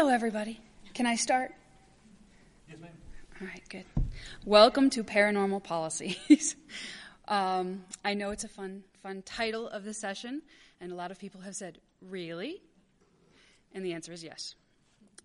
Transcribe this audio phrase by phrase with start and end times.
[0.00, 0.58] Hello, everybody.
[0.94, 1.52] Can I start?
[2.70, 2.88] Yes, ma'am.
[3.38, 3.84] All right, good.
[4.46, 6.56] Welcome to Paranormal Policies.
[7.28, 10.40] um, I know it's a fun, fun title of the session,
[10.80, 12.62] and a lot of people have said, "Really?"
[13.74, 14.54] And the answer is yes.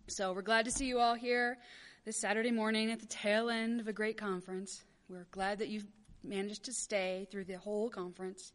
[0.08, 1.58] So we're glad to see you all here
[2.04, 4.84] this Saturday morning at the tail end of a great conference.
[5.08, 5.88] We're glad that you've
[6.22, 8.52] managed to stay through the whole conference.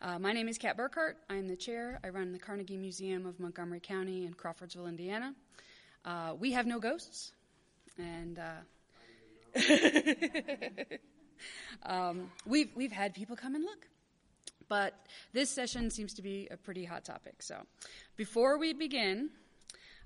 [0.00, 1.14] Uh, my name is Kat Burkhart.
[1.28, 1.98] I'm the chair.
[2.04, 5.34] I run the Carnegie Museum of Montgomery County in Crawfordsville, Indiana.
[6.04, 7.32] Uh, we have no ghosts,
[7.98, 9.56] and uh,
[11.82, 13.88] um, we've we've had people come and look,
[14.68, 14.94] but
[15.32, 17.42] this session seems to be a pretty hot topic.
[17.42, 17.56] So,
[18.16, 19.30] before we begin,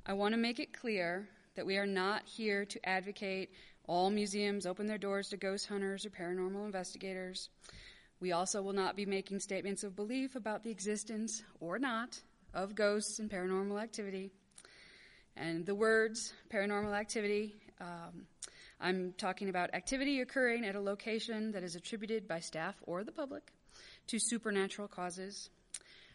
[0.06, 3.50] I want to make it clear that we are not here to advocate
[3.86, 7.50] all museums open their doors to ghost hunters or paranormal investigators.
[8.22, 12.20] We also will not be making statements of belief about the existence or not
[12.54, 14.30] of ghosts and paranormal activity.
[15.36, 18.26] And the words paranormal activity, um,
[18.80, 23.10] I'm talking about activity occurring at a location that is attributed by staff or the
[23.10, 23.50] public
[24.06, 25.50] to supernatural causes.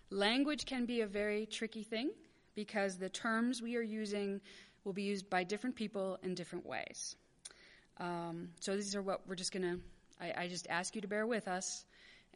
[0.10, 2.12] Language can be a very tricky thing
[2.56, 4.40] because the terms we are using
[4.86, 7.18] will be used by different people in different ways.
[7.98, 9.80] Um, so these are what we're just going to,
[10.22, 11.84] I just ask you to bear with us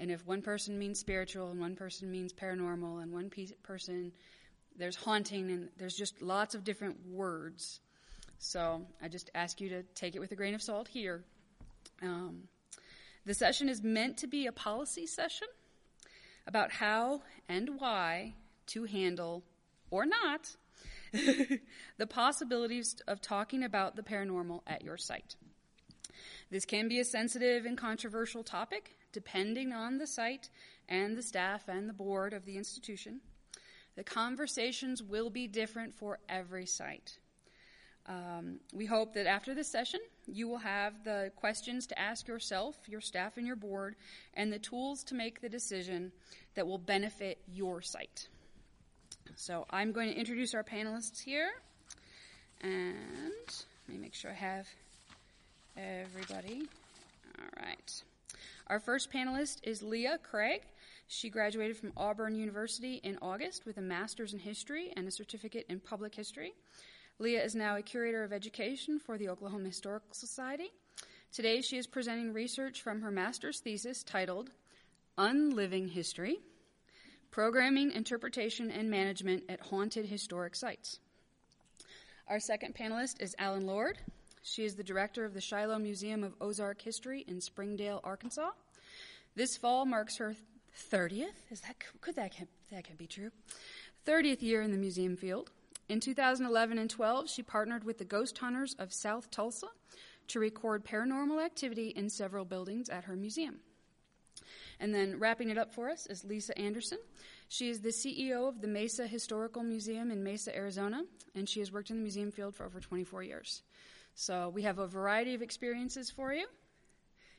[0.02, 4.11] and if one person means spiritual and one person means paranormal and one person,
[4.75, 7.81] there's haunting and there's just lots of different words.
[8.39, 11.23] So I just ask you to take it with a grain of salt here.
[12.02, 12.45] Um,
[13.27, 15.47] the session is meant to be a policy session
[16.47, 18.33] about how and why
[18.67, 19.44] to handle
[19.91, 20.55] or not
[21.11, 25.35] the possibilities of talking about the paranormal at your site.
[26.49, 30.50] This can be a sensitive and controversial topic, depending on the site
[30.90, 33.22] and the staff and the board of the institution.
[33.95, 37.18] The conversations will be different for every site.
[38.08, 42.76] Um, we hope that after this session, you will have the questions to ask yourself,
[42.88, 43.96] your staff, and your board,
[44.34, 46.12] and the tools to make the decision
[46.56, 48.28] that will benefit your site.
[49.35, 51.52] So I'm going to introduce our panelists here,
[52.62, 52.74] and
[53.88, 54.68] let me make sure I have
[55.78, 56.64] everybody.
[57.40, 58.03] All right.
[58.72, 60.62] Our first panelist is Leah Craig.
[61.08, 65.66] She graduated from Auburn University in August with a master's in history and a certificate
[65.68, 66.54] in public history.
[67.20, 70.72] Leah is now a curator of education for the Oklahoma Historical Society.
[71.34, 74.52] Today, she is presenting research from her master's thesis titled
[75.18, 76.38] Unliving History
[77.30, 81.02] Programming, Interpretation, and Management at Haunted Historic Sites.
[82.30, 83.98] Our second panelist is Allyn Lord.
[84.44, 88.52] She is the director of the Shiloh Museum of Ozark History in Springdale, Arkansas.
[89.35, 90.35] This fall marks her
[90.91, 91.28] 30th.
[91.52, 93.31] Is that could that can, that can be true?
[94.06, 95.52] 30th year in the museum field.
[95.90, 99.68] In 2011 and 12, she partnered with the Ghost Hunters of South Tulsa
[100.29, 103.59] to record paranormal activity in several buildings at her museum.
[104.79, 106.97] And then wrapping it up for us is Lisa Anderson.
[107.50, 111.03] She is the CEO of the Mesa Historical Museum in Mesa, Arizona,
[111.35, 113.62] and she has worked in the museum field for over 24 years.
[114.16, 116.45] So we have a variety of experiences for you,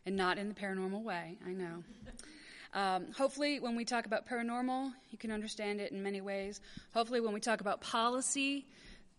[0.07, 1.85] and not in the paranormal way, I know.
[2.75, 6.61] Um, hopefully, when we talk about paranormal, you can understand it in many ways.
[6.95, 8.67] Hopefully, when we talk about policy,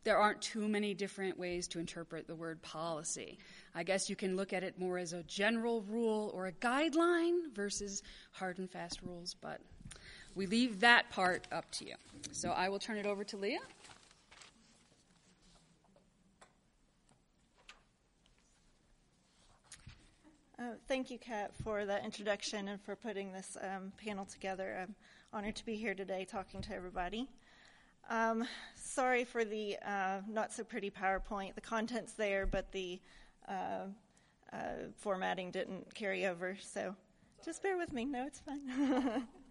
[0.03, 3.37] there aren't too many different ways to interpret the word policy.
[3.75, 7.53] I guess you can look at it more as a general rule or a guideline
[7.53, 9.61] versus hard and fast rules, but
[10.35, 11.95] we leave that part up to you.
[12.31, 13.59] So I will turn it over to Leah.
[20.63, 24.77] Uh, thank you, Kat, for the introduction and for putting this um, panel together.
[24.81, 24.95] I'm
[25.33, 27.27] honored to be here today talking to everybody.
[28.09, 31.55] Um, sorry for the uh, not so pretty PowerPoint.
[31.55, 33.01] The content's there, but the
[33.49, 33.87] uh,
[34.53, 34.57] uh
[34.95, 36.95] formatting didn't carry over, so
[37.43, 38.05] just bear with me.
[38.05, 39.27] No, it's fine.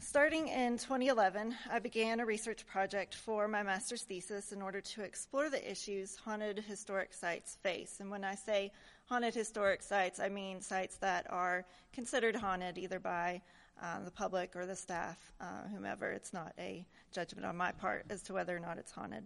[0.00, 5.02] Starting in 2011, I began a research project for my master's thesis in order to
[5.02, 8.00] explore the issues haunted historic sites face.
[8.00, 8.72] And when I say
[9.06, 13.42] haunted historic sites, I mean sites that are considered haunted either by
[13.82, 16.10] uh, the public or the staff, uh, whomever.
[16.10, 19.24] It's not a judgment on my part as to whether or not it's haunted.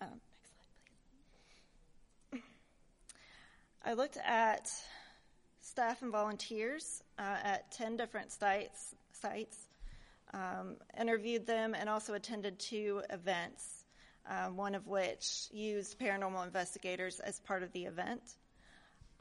[0.00, 0.72] Um, next slide,
[2.30, 2.42] please.
[3.84, 4.70] I looked at
[5.60, 9.68] staff and volunteers uh, at 10 different sites, sites
[10.34, 13.84] um, interviewed them, and also attended two events,
[14.28, 18.20] uh, one of which used paranormal investigators as part of the event.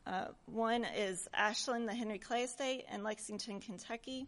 [0.07, 4.25] Uh, one is Ashland, the Henry Clay Estate in Lexington, Kentucky.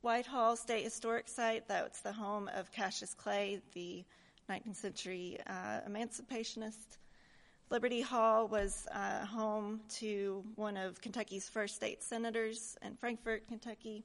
[0.00, 4.04] Whitehall State Historic Site, that's the home of Cassius Clay, the
[4.50, 6.98] 19th century uh, emancipationist.
[7.70, 14.04] Liberty Hall was uh, home to one of Kentucky's first state senators in Frankfort, Kentucky.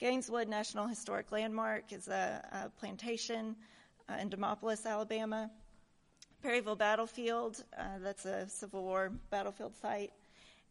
[0.00, 3.54] Gaineswood National Historic Landmark is a, a plantation
[4.08, 5.50] uh, in Demopolis, Alabama.
[6.42, 10.12] Perryville Battlefield, uh, that's a Civil War battlefield site.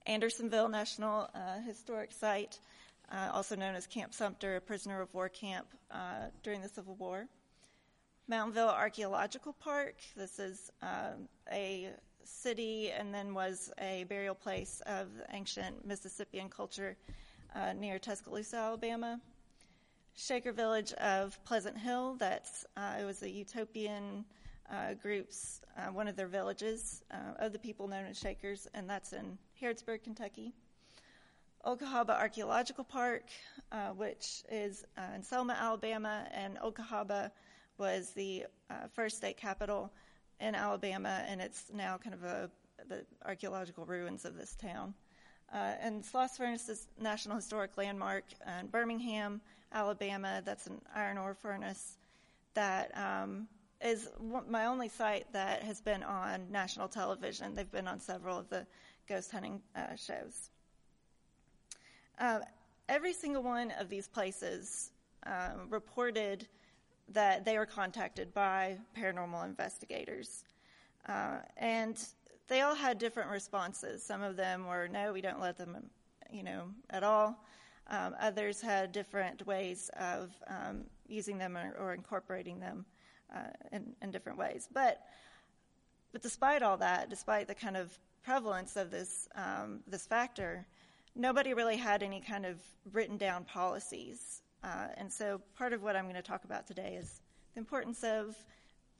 [0.06, 2.59] Andersonville National uh, Historic Site,
[3.12, 6.95] uh, also known as Camp Sumter, a prisoner of war camp uh, during the Civil
[6.95, 7.27] War.
[8.29, 11.89] Moundville Archaeological Park, this is um, a
[12.23, 16.95] city and then was a burial place of ancient Mississippian culture
[17.56, 19.19] uh, near Tuscaloosa, Alabama.
[20.17, 24.23] Shaker Village of Pleasant Hill, that's uh, it was a utopian
[24.71, 28.89] uh, group's uh, one of their villages uh, of the people known as Shakers, and
[28.89, 30.53] that's in Harrodsburg, Kentucky.
[31.63, 33.23] Old Cahaba Archaeological Park,
[33.71, 34.85] uh, which is
[35.15, 37.31] in Selma, Alabama, and Old Cahaba
[37.77, 38.45] was the
[38.94, 39.91] first state capital
[40.39, 42.50] in Alabama, and it's now kind of a,
[42.88, 44.94] the archaeological ruins of this town.
[45.53, 48.25] Uh, and Sloss Furnace is National Historic Landmark
[48.59, 49.41] in Birmingham,
[49.71, 50.41] Alabama.
[50.44, 51.97] That's an iron ore furnace
[52.56, 53.47] that um,
[53.83, 54.10] is
[54.50, 57.54] my only site that has been on national television.
[57.54, 58.66] They've been on several of the
[59.07, 60.50] ghost hunting uh, shows.
[62.19, 62.39] Uh,
[62.88, 64.92] every single one of these places
[65.25, 66.48] um, reported
[67.10, 70.45] that they were contacted by paranormal investigators.
[71.07, 72.07] Uh, and
[72.48, 74.01] they all had different responses.
[74.01, 75.77] Some of them were, no, we don't let them,
[76.31, 77.44] you know, at all.
[77.88, 82.86] Um, others had different ways of um, using them or, or incorporating them
[83.33, 83.39] uh,
[83.72, 84.68] in, in, different ways.
[84.74, 85.01] But,
[86.12, 90.66] but despite all that, despite the kind of prevalence of this um, this factor,
[91.16, 92.60] nobody really had any kind of
[92.92, 94.42] written down policies.
[94.63, 97.22] Uh, and so, part of what I'm going to talk about today is
[97.54, 98.36] the importance of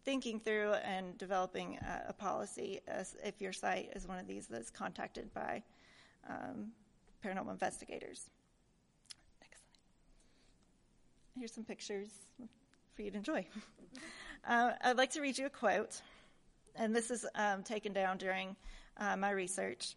[0.04, 2.80] thinking through and developing a, a policy
[3.24, 5.63] if your site is one of these that's contacted by
[6.30, 6.72] um,
[7.24, 8.30] paranormal investigators.
[11.38, 12.10] Here's some pictures
[12.95, 13.45] for you to enjoy.
[14.47, 16.01] uh, I'd like to read you a quote,
[16.75, 18.56] and this is um, taken down during
[18.97, 19.95] uh, my research.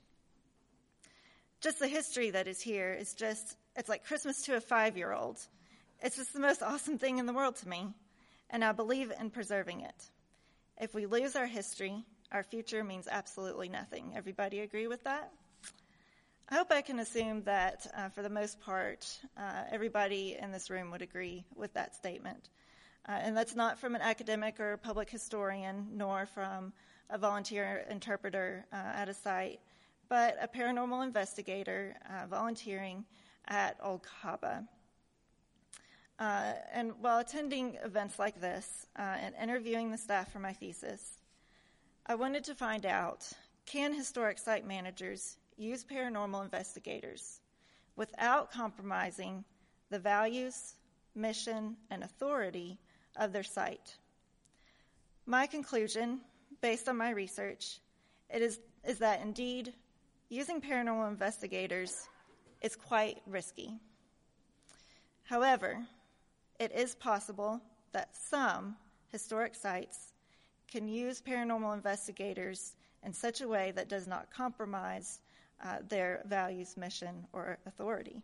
[1.60, 5.12] Just the history that is here is just, it's like Christmas to a five year
[5.12, 5.38] old.
[6.00, 7.88] It's just the most awesome thing in the world to me
[8.50, 10.10] and I believe in preserving it.
[10.80, 14.12] If we lose our history, our future means absolutely nothing.
[14.16, 15.32] Everybody agree with that?
[16.48, 19.06] I hope I can assume that uh, for the most part,
[19.36, 22.48] uh, everybody in this room would agree with that statement.
[23.08, 26.72] Uh, and that's not from an academic or public historian, nor from
[27.08, 29.60] a volunteer interpreter uh, at a site,
[30.10, 33.04] but a paranormal investigator uh, volunteering
[33.46, 34.66] at Old Cahaba.
[36.18, 41.20] Uh, and while attending events like this uh, and interviewing the staff for my thesis,
[42.06, 43.30] I wanted to find out
[43.64, 47.40] can historic site managers use paranormal investigators
[47.96, 49.44] without compromising
[49.90, 50.74] the values,
[51.14, 52.78] mission, and authority
[53.18, 53.96] of their site?
[55.26, 56.20] My conclusion,
[56.60, 57.80] based on my research,
[58.30, 59.72] it is, is that indeed
[60.28, 62.08] using paranormal investigators
[62.62, 63.74] is quite risky.
[65.24, 65.86] However,
[66.58, 67.60] it is possible
[67.92, 68.76] that some
[69.12, 70.12] historic sites
[70.70, 75.20] can use paranormal investigators in such a way that does not compromise
[75.64, 78.22] uh, their values, mission, or authority.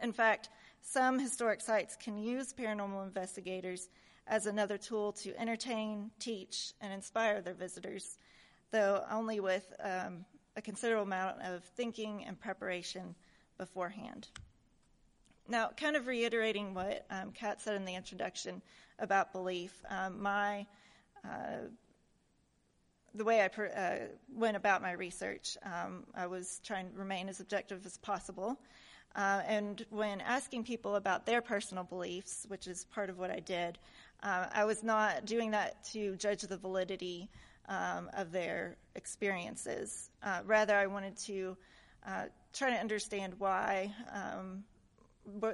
[0.00, 0.50] In fact,
[0.82, 3.88] some historic sites can use paranormal investigators
[4.26, 8.18] as another tool to entertain, teach, and inspire their visitors,
[8.70, 10.24] though only with um,
[10.56, 13.14] a considerable amount of thinking and preparation
[13.56, 14.28] beforehand.
[15.48, 18.60] Now, kind of reiterating what um, Kat said in the introduction
[18.98, 20.66] about belief, um, my
[21.24, 21.68] uh,
[23.14, 27.28] the way I per, uh, went about my research, um, I was trying to remain
[27.28, 28.58] as objective as possible.
[29.16, 33.40] Uh, and when asking people about their personal beliefs, which is part of what I
[33.40, 33.78] did,
[34.22, 37.28] uh, I was not doing that to judge the validity
[37.68, 40.10] um, of their experiences.
[40.22, 41.56] Uh, rather, I wanted to
[42.06, 44.64] uh, try to understand why um,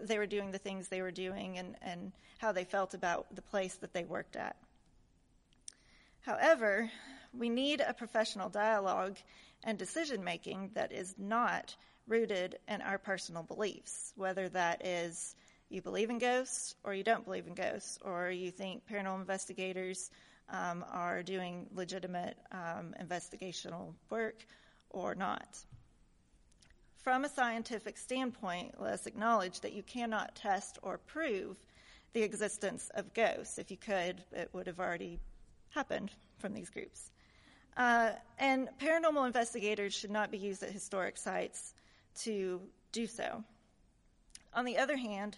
[0.02, 3.42] they were doing the things they were doing and, and how they felt about the
[3.42, 4.56] place that they worked at.
[6.20, 6.90] However,
[7.36, 9.16] we need a professional dialogue
[9.64, 11.74] and decision making that is not
[12.06, 15.34] rooted in our personal beliefs, whether that is
[15.68, 20.10] you believe in ghosts or you don't believe in ghosts, or you think paranormal investigators
[20.48, 24.44] um, are doing legitimate um, investigational work
[24.90, 25.46] or not.
[26.98, 31.56] From a scientific standpoint, let's acknowledge that you cannot test or prove
[32.12, 33.58] the existence of ghosts.
[33.58, 35.18] If you could, it would have already
[35.70, 37.10] happened from these groups.
[37.76, 41.74] Uh, and paranormal investigators should not be used at historic sites
[42.22, 42.60] to
[42.92, 43.42] do so.
[44.52, 45.36] On the other hand,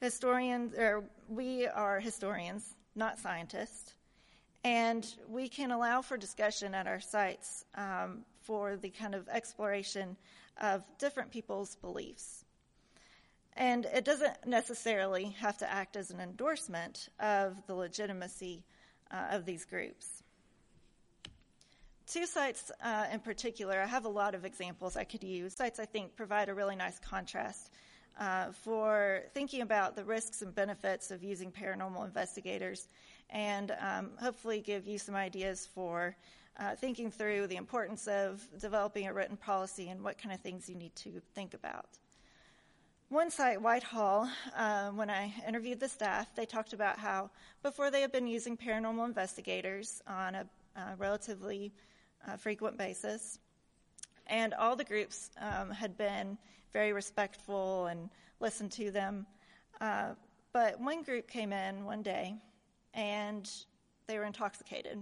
[0.00, 3.94] historians, or we are historians, not scientists,
[4.64, 10.16] and we can allow for discussion at our sites um, for the kind of exploration
[10.60, 12.44] of different people's beliefs.
[13.56, 18.64] And it doesn't necessarily have to act as an endorsement of the legitimacy
[19.10, 20.15] uh, of these groups.
[22.06, 25.54] Two sites uh, in particular, I have a lot of examples I could use.
[25.54, 27.72] Sites I think provide a really nice contrast
[28.20, 32.86] uh, for thinking about the risks and benefits of using paranormal investigators
[33.30, 36.14] and um, hopefully give you some ideas for
[36.60, 40.68] uh, thinking through the importance of developing a written policy and what kind of things
[40.68, 41.88] you need to think about.
[43.08, 47.30] One site, Whitehall, uh, when I interviewed the staff, they talked about how
[47.64, 50.46] before they had been using paranormal investigators on a
[50.98, 51.72] relatively
[52.38, 53.38] frequent basis,
[54.26, 56.36] and all the groups um, had been
[56.72, 59.26] very respectful and listened to them.
[59.80, 60.10] Uh,
[60.52, 62.34] but one group came in one day
[62.94, 63.50] and
[64.06, 64.98] they were intoxicated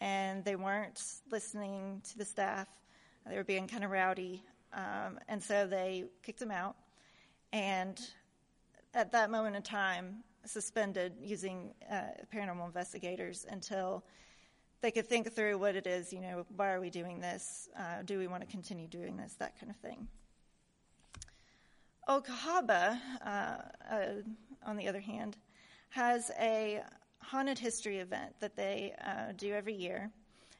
[0.00, 2.68] and they weren't listening to the staff.
[3.26, 4.42] They were being kind of rowdy.
[4.72, 6.76] Um, and so they kicked them out
[7.52, 8.00] and
[8.94, 14.04] at that moment in time suspended using uh, paranormal investigators until
[14.80, 17.68] they could think through what it is, you know, why are we doing this?
[17.78, 19.34] Uh, do we want to continue doing this?
[19.34, 20.08] That kind of thing.
[22.08, 24.06] Old Cahaba, uh, uh,
[24.66, 25.36] on the other hand,
[25.90, 26.82] has a
[27.18, 30.10] haunted history event that they uh, do every year,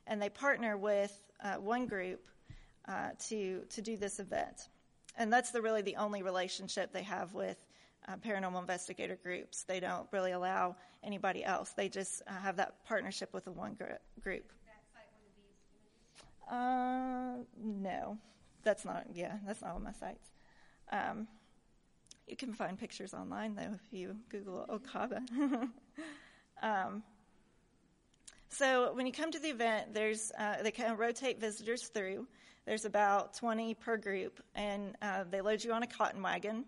[0.07, 2.27] and they partner with uh, one group
[3.19, 4.69] to to do this event
[5.17, 7.59] and that's the, really the only relationship they have with
[8.11, 9.65] uh, paranormal investigator groups.
[9.65, 11.71] They don't really allow anybody else.
[11.71, 14.53] They just uh, have that partnership with the one gr- group.
[16.51, 18.19] Uh, no,
[18.65, 19.07] that's not.
[19.15, 20.29] Yeah, that's not on my sites.
[20.91, 21.29] Um,
[22.27, 25.23] you can find pictures online though if you Google Okaba.
[26.63, 27.03] um,
[28.49, 32.27] so when you come to the event, there's uh, they kind of rotate visitors through.
[32.67, 36.65] There's about 20 per group, and uh, they load you on a cotton wagon,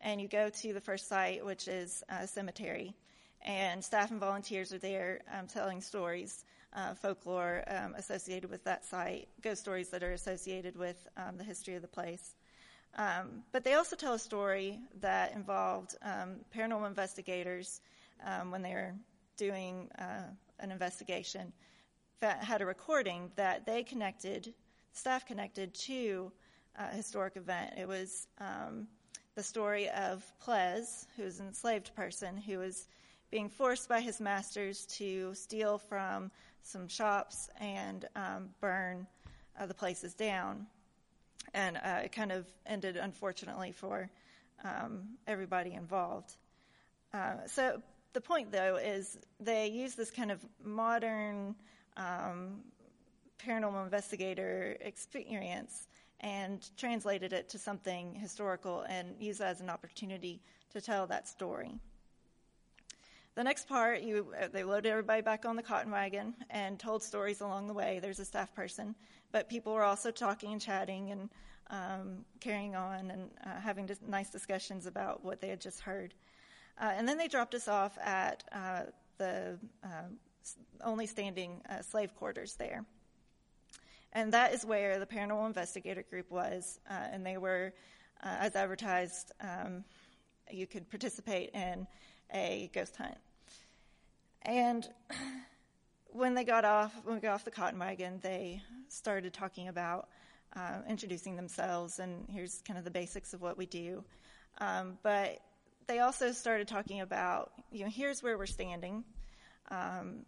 [0.00, 2.94] and you go to the first site, which is a cemetery.
[3.42, 8.84] And staff and volunteers are there um, telling stories, uh, folklore um, associated with that
[8.84, 12.34] site, ghost stories that are associated with um, the history of the place.
[12.96, 17.80] Um, but they also tell a story that involved um, paranormal investigators
[18.50, 18.92] when they were
[19.38, 20.24] doing uh,
[20.58, 21.52] an investigation
[22.20, 24.52] that had a recording that they connected
[24.92, 26.32] staff connected to
[26.76, 27.74] a historic event.
[27.78, 28.86] It was um,
[29.40, 32.88] the story of Plez, who's an enslaved person who was
[33.30, 36.30] being forced by his masters to steal from
[36.60, 39.06] some shops and um, burn
[39.58, 40.66] uh, the places down.
[41.54, 44.10] And uh, it kind of ended, unfortunately, for
[44.62, 46.36] um, everybody involved.
[47.14, 47.80] Uh, so
[48.12, 51.54] the point, though, is they use this kind of modern
[51.96, 52.60] um,
[53.42, 55.88] paranormal investigator experience
[56.20, 61.26] and translated it to something historical and used that as an opportunity to tell that
[61.26, 61.74] story.
[63.36, 67.02] The next part, you, uh, they loaded everybody back on the cotton wagon and told
[67.02, 67.98] stories along the way.
[68.02, 68.94] There's a staff person,
[69.32, 71.30] but people were also talking and chatting and
[71.70, 76.12] um, carrying on and uh, having dis- nice discussions about what they had just heard.
[76.78, 78.82] Uh, and then they dropped us off at uh,
[79.18, 80.08] the uh,
[80.82, 82.84] only standing uh, slave quarters there.
[84.12, 87.72] And that is where the paranormal investigator group was, uh, and they were,
[88.22, 89.84] uh, as advertised, um,
[90.50, 91.86] you could participate in
[92.32, 93.16] a ghost hunt.
[94.42, 94.88] And
[96.08, 100.08] when they got off, when we got off the cotton wagon, they started talking about
[100.56, 104.02] uh, introducing themselves, and here's kind of the basics of what we do.
[104.58, 105.38] Um, but
[105.86, 109.04] they also started talking about, you know, here's where we're standing.
[109.70, 110.26] Um,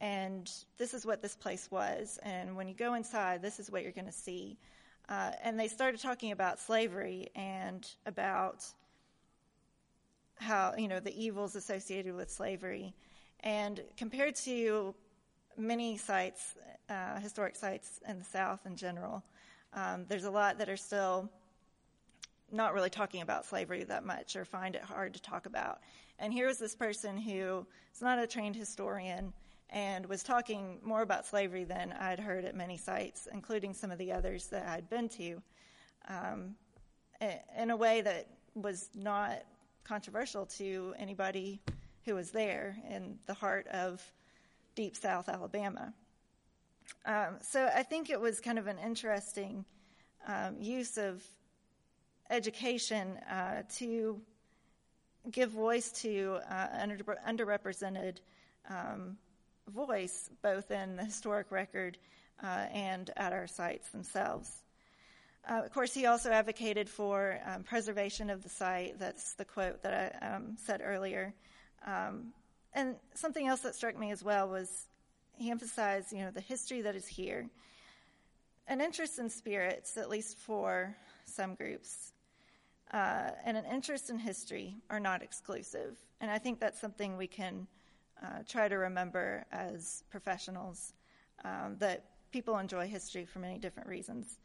[0.00, 2.18] and this is what this place was.
[2.22, 4.56] And when you go inside, this is what you're going to see.
[5.08, 8.64] Uh, and they started talking about slavery and about
[10.36, 12.94] how, you know, the evils associated with slavery.
[13.40, 14.94] And compared to
[15.56, 16.54] many sites,
[16.88, 19.22] uh, historic sites in the South in general,
[19.74, 21.28] um, there's a lot that are still
[22.52, 25.80] not really talking about slavery that much or find it hard to talk about.
[26.18, 29.32] And here was this person who is not a trained historian
[29.70, 33.98] and was talking more about slavery than I'd heard at many sites, including some of
[33.98, 35.42] the others that I'd been to,
[36.08, 36.54] um,
[37.58, 39.42] in a way that was not
[39.84, 41.60] controversial to anybody
[42.04, 44.02] who was there in the heart of
[44.74, 45.92] deep South Alabama.
[47.06, 49.64] Um, so I think it was kind of an interesting
[50.26, 51.22] um, use of
[52.30, 54.20] education uh, to
[55.30, 56.96] give voice to uh, under,
[57.28, 58.18] underrepresented
[58.68, 59.16] um,
[59.70, 61.98] voice, both in the historic record
[62.42, 64.50] uh, and at our sites themselves.
[65.48, 68.98] Uh, of course, he also advocated for um, preservation of the site.
[68.98, 71.32] That's the quote that I um, said earlier.
[71.86, 72.32] Um,
[72.74, 74.86] and something else that struck me as well was
[75.36, 77.48] he emphasized, you know, the history that is here.
[78.68, 82.12] An interest in spirits, at least for some groups,
[82.92, 85.96] uh, and an interest in history are not exclusive.
[86.20, 87.66] And I think that's something we can
[88.22, 90.92] uh, try to remember as professionals
[91.44, 94.38] um, that people enjoy history for many different reasons.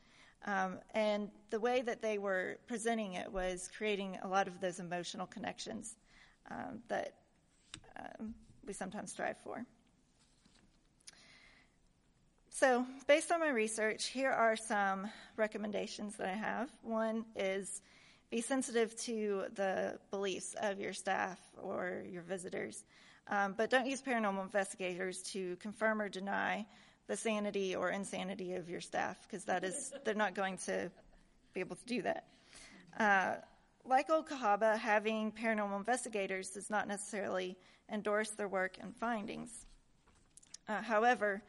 [0.45, 4.79] Um, and the way that they were presenting it was creating a lot of those
[4.79, 5.95] emotional connections
[6.51, 7.13] um, that
[7.99, 8.33] um,
[8.65, 9.65] we sometimes strive for.
[12.49, 16.71] So, based on my research, here are some recommendations that I have.
[16.83, 17.81] One is
[18.29, 22.85] be sensitive to the beliefs of your staff or your visitors,
[23.27, 26.65] um, but don't use paranormal investigators to confirm or deny
[27.07, 30.91] the sanity or insanity of your staff because that is they're not going to
[31.53, 32.25] be able to do that.
[32.99, 33.35] Uh,
[33.87, 37.55] like Old Cahaba, having paranormal investigators does not necessarily
[37.91, 39.51] endorse their work and findings.
[40.67, 41.43] Uh, however,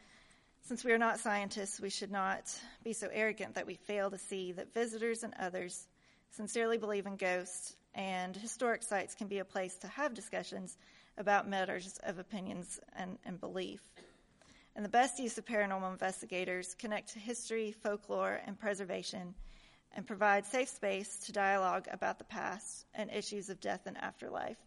[0.63, 2.53] since we are not scientists, we should not
[2.85, 5.87] be so arrogant that we fail to see that visitors and others
[6.33, 10.77] sincerely believe in ghosts, and historic sites can be a place to have discussions
[11.19, 13.81] about matters of opinions and, and belief.
[14.75, 19.35] And the best use of paranormal investigators connect to history, folklore, and preservation
[19.97, 24.59] and provide safe space to dialogue about the past and issues of death and afterlife.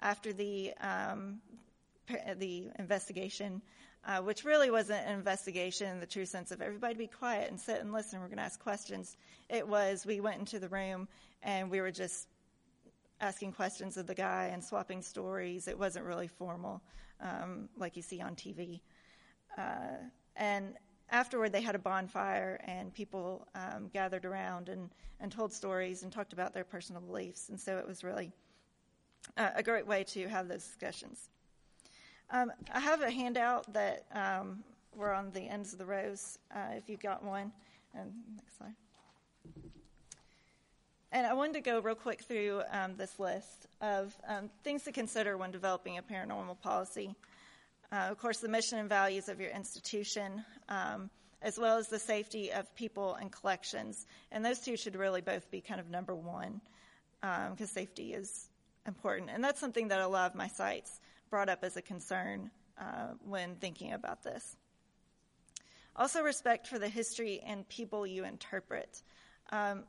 [0.00, 1.40] After the um,
[2.38, 3.60] the investigation,
[4.06, 7.60] uh, which really wasn't an investigation in the true sense of everybody be quiet and
[7.60, 8.18] sit and listen.
[8.20, 9.16] We're going to ask questions.
[9.50, 11.06] It was we went into the room
[11.42, 12.26] and we were just
[13.20, 15.68] asking questions of the guy and swapping stories.
[15.68, 16.82] It wasn't really formal
[17.20, 18.80] um, like you see on TV.
[19.58, 19.96] Uh,
[20.36, 20.74] and
[21.10, 26.12] afterward, they had a bonfire, and people um, gathered around and, and told stories and
[26.12, 27.48] talked about their personal beliefs.
[27.48, 28.32] And so it was really
[29.36, 31.28] uh, a great way to have those discussions.
[32.30, 34.62] Um, I have a handout that um,
[34.94, 37.52] we're on the ends of the rows, uh, if you've got one.
[37.92, 38.74] And next slide.
[41.12, 44.92] And I wanted to go real quick through um, this list of um, things to
[44.92, 47.16] consider when developing a paranormal policy.
[47.90, 51.10] Uh, of course, the mission and values of your institution, um,
[51.42, 54.06] as well as the safety of people and collections.
[54.30, 56.60] And those two should really both be kind of number one
[57.20, 58.48] because um, safety is
[58.86, 59.30] important.
[59.34, 63.14] And that's something that a lot of my sites brought up as a concern uh,
[63.24, 64.56] when thinking about this.
[65.96, 69.02] Also, respect for the history and people you interpret.
[69.50, 69.82] Um,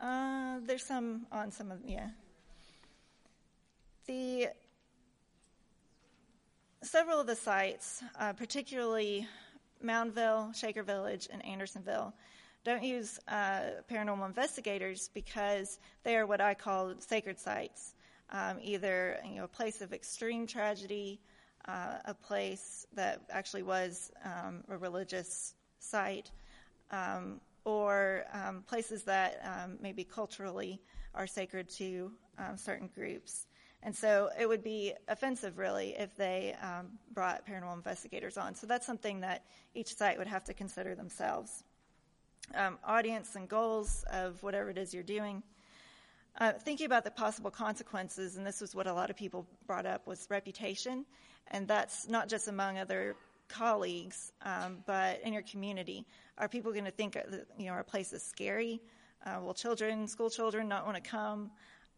[0.00, 2.08] uh, there's some on some of yeah.
[4.06, 4.48] The
[6.82, 9.26] several of the sites, uh, particularly
[9.84, 12.14] Moundville, Shaker Village, and Andersonville,
[12.64, 17.94] don't use uh, paranormal investigators because they are what I call sacred sites.
[18.30, 21.20] Um, either you know a place of extreme tragedy,
[21.66, 26.30] uh, a place that actually was um, a religious site,
[26.90, 30.80] um, or um, places that um, maybe culturally
[31.14, 33.46] are sacred to um, certain groups.
[33.82, 38.54] And so it would be offensive, really, if they um, brought paranormal investigators on.
[38.54, 41.62] So that's something that each site would have to consider themselves.
[42.54, 45.42] Um, audience and goals of whatever it is you're doing.
[46.40, 49.86] Uh, thinking about the possible consequences, and this was what a lot of people brought
[49.86, 51.04] up, was reputation.
[51.50, 53.16] And that's not just among other
[53.48, 56.06] colleagues, um, but in your community.
[56.36, 57.16] Are people going to think
[57.58, 58.80] you know our place is scary?
[59.26, 61.50] Uh, will children, school children, not want to come?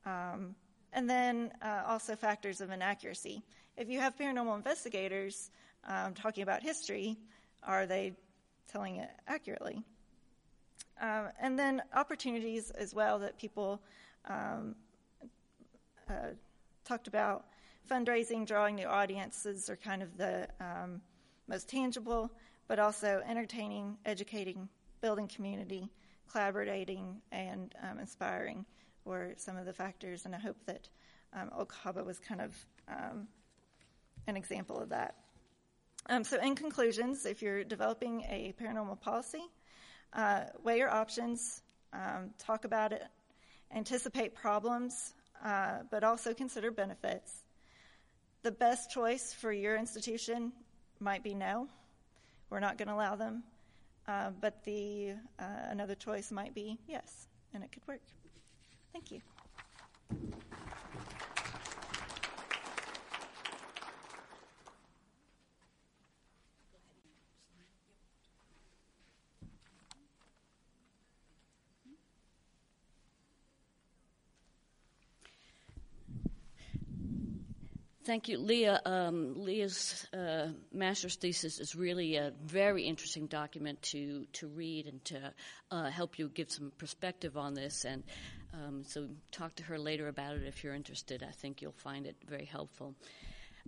[0.06, 0.54] Um,
[0.92, 3.42] and then uh, also factors of inaccuracy.
[3.76, 5.50] If you have paranormal investigators
[5.86, 7.18] um, talking about history,
[7.62, 8.14] are they
[8.68, 9.82] telling it accurately?
[11.00, 13.80] Um, and then opportunities as well that people
[14.28, 14.74] um,
[16.08, 16.34] uh,
[16.84, 17.46] talked about.
[17.90, 21.00] Fundraising, drawing new audiences are kind of the um,
[21.50, 22.30] most tangible,
[22.68, 24.68] but also entertaining, educating,
[25.00, 25.90] building community,
[26.30, 28.64] collaborating, and um, inspiring
[29.04, 30.88] were some of the factors, and I hope that
[31.32, 31.50] um,
[32.06, 32.54] was kind of
[32.88, 33.26] um,
[34.28, 35.16] an example of that.
[36.08, 39.42] Um, so, in conclusions, if you're developing a paranormal policy,
[40.12, 43.02] uh, weigh your options, um, talk about it,
[43.74, 47.42] anticipate problems, uh, but also consider benefits.
[48.42, 50.52] The best choice for your institution
[51.00, 51.68] might be no.
[52.50, 53.42] We're not going to allow them.
[54.08, 58.00] Uh, but the uh, another choice might be yes, and it could work.
[58.92, 59.20] Thank you.
[78.10, 78.80] Thank you, Leah.
[78.86, 85.04] Um, Leah's uh, master's thesis is really a very interesting document to to read and
[85.04, 85.32] to
[85.70, 87.84] uh, help you give some perspective on this.
[87.84, 88.02] And
[88.52, 91.22] um, so, talk to her later about it if you're interested.
[91.22, 92.96] I think you'll find it very helpful.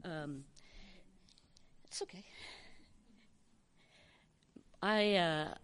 [0.05, 0.42] Um,
[1.85, 2.24] it's okay.
[4.83, 5.55] I, uh,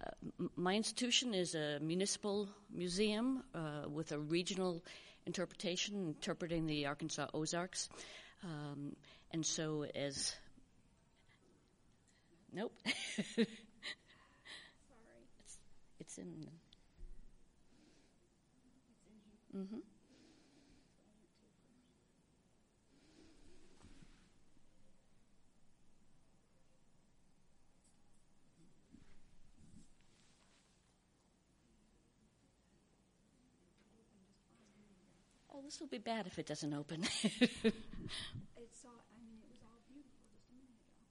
[0.55, 4.85] my institution is a municipal museum uh, with a regional
[5.27, 7.89] interpretation, interpreting the Arkansas Ozarks.
[8.45, 8.97] Um,
[9.33, 10.35] and so, as
[12.53, 13.47] nope, sorry,
[15.41, 15.59] it's,
[16.01, 16.47] it's in.
[19.57, 19.79] Mm-hmm.
[35.69, 37.05] This will be bad if it doesn't open.
[38.57, 41.05] It's all, I mean, it was all beautiful just a minute ago.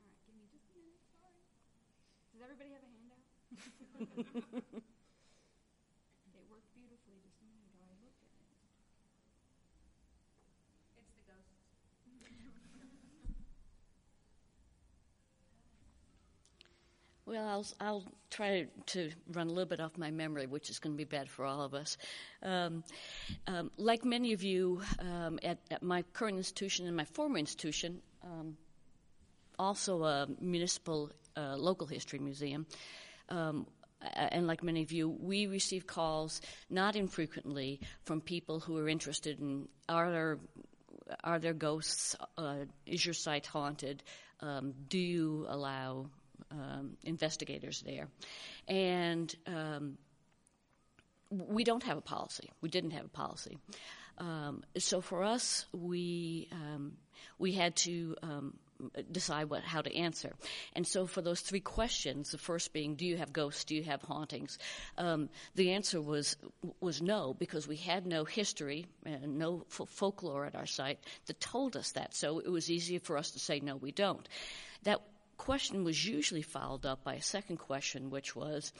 [0.00, 1.44] All right, give me just a minute, sorry.
[2.32, 3.20] Does everybody have a handout?
[6.32, 8.48] It worked beautifully just a minute ago, I looked at it.
[10.96, 11.60] It's the ghosts.
[17.34, 20.94] Well, I'll, I'll try to run a little bit off my memory, which is going
[20.94, 21.96] to be bad for all of us.
[22.44, 22.84] Um,
[23.48, 28.00] um, like many of you, um, at, at, my current institution and my former institution,
[28.22, 28.56] um,
[29.58, 32.66] also a municipal uh, local history museum,
[33.30, 33.66] um,
[34.14, 39.40] and like many of you, we receive calls not infrequently from people who are interested
[39.40, 40.38] in are there
[41.24, 42.14] are there ghosts?
[42.38, 44.04] Uh, is your site haunted?
[44.40, 46.06] Um, do you allow
[46.50, 48.08] um, investigators there.
[48.68, 49.98] And um,
[51.30, 52.50] we don't have a policy.
[52.60, 53.58] We didn't have a policy.
[54.18, 56.92] Um, so for us, we um,
[57.38, 58.54] we had to um,
[59.10, 60.32] decide what how to answer.
[60.74, 63.64] And so for those three questions, the first being, do you have ghosts?
[63.64, 64.58] Do you have hauntings?
[64.98, 66.36] Um, the answer was
[66.80, 71.40] was no because we had no history and no f- folklore at our site that
[71.40, 72.14] told us that.
[72.14, 74.28] So it was easy for us to say no, we don't.
[74.84, 75.00] That
[75.36, 78.72] question was usually followed up by a second question, which was,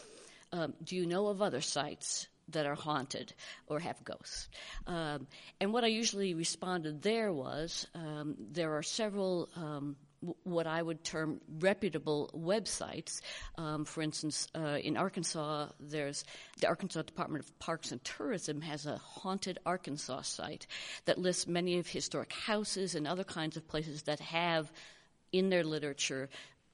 [0.53, 3.33] um, do you know of other sites that are haunted
[3.67, 4.49] or have ghosts?
[4.87, 5.27] Um,
[5.61, 9.97] and what I usually responded there was, um, there are several um,
[10.45, 13.21] what I would term reputable websites.
[13.57, 16.25] Um, for instance, uh, in Arkansas, there's
[16.61, 20.67] the Arkansas Department of Parks and Tourism has a haunted Arkansas site
[21.05, 24.73] that lists many of historic houses and other kinds of places that have
[25.35, 26.29] in their literature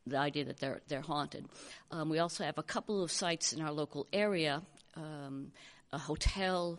[0.07, 1.47] the idea that they're they're haunted.
[1.91, 4.63] Um, we also have a couple of sites in our local area,
[4.97, 5.53] um,
[5.93, 6.79] a hotel,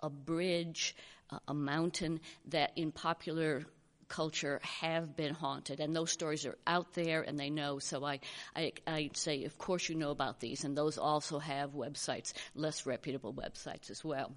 [0.00, 0.96] a bridge,
[1.30, 3.64] uh, a mountain that in popular
[4.08, 7.78] culture have been haunted, and those stories are out there, and they know.
[7.78, 8.20] So I,
[8.56, 12.86] I, I say, of course, you know about these, and those also have websites, less
[12.86, 14.32] reputable websites as well.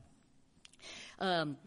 [1.19, 1.57] Um,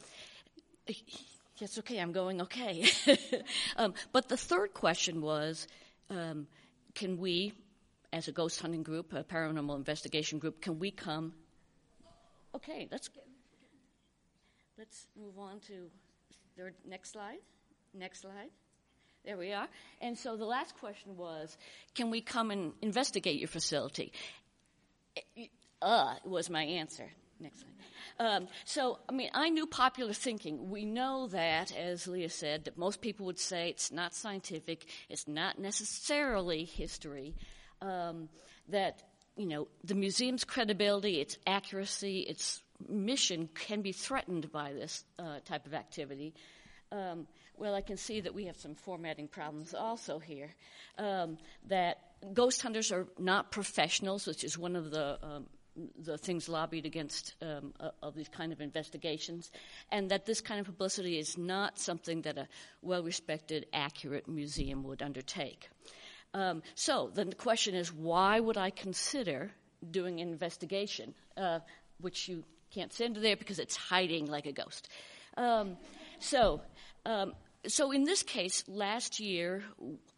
[1.59, 2.85] Yes, okay, I'm going okay.
[3.77, 5.69] um, but the third question was
[6.11, 6.49] um,
[6.95, 7.53] can we,
[8.13, 11.33] as a ghost hunting group, a paranormal investigation group, can we come?
[12.57, 13.09] Okay, let's
[14.77, 15.91] let's move on to
[16.57, 17.39] the next slide.
[17.93, 18.51] Next slide.
[19.25, 19.69] There we are.
[20.01, 21.57] And so the last question was,
[21.95, 24.13] can we come and investigate your facility?
[25.81, 27.11] Uh, was my answer.
[27.45, 27.73] Next slide.
[28.19, 30.71] Um, so, I mean, I knew popular thinking.
[30.71, 35.29] We know that, as Leah said, that most people would say it's not scientific, it's
[35.29, 37.35] not necessarily history.
[37.83, 38.31] Um,
[38.71, 39.03] that
[39.37, 45.41] you know the museum's credibility, its accuracy, its mission can be threatened by this uh,
[45.45, 46.33] type of activity.
[46.93, 47.27] Um,
[47.59, 50.49] well, I can see that we have some formatting problems also here.
[50.97, 51.37] Um,
[51.69, 51.99] that
[52.33, 55.47] ghost hunters are not professionals, which is one of the um,
[55.99, 59.51] the things lobbied against um, uh, of these kind of investigations,
[59.91, 62.49] and that this kind of publicity is not something that a
[62.83, 65.69] well-respected, accurate museum would undertake.
[66.33, 69.53] Um, so then the question is, why would I consider
[69.91, 71.61] doing an investigation, uh,
[72.01, 74.89] which you can't send there because it's hiding like a ghost.
[75.37, 75.77] Um,
[76.19, 76.61] so,
[77.07, 77.35] um,
[77.67, 79.63] so in this case, last year,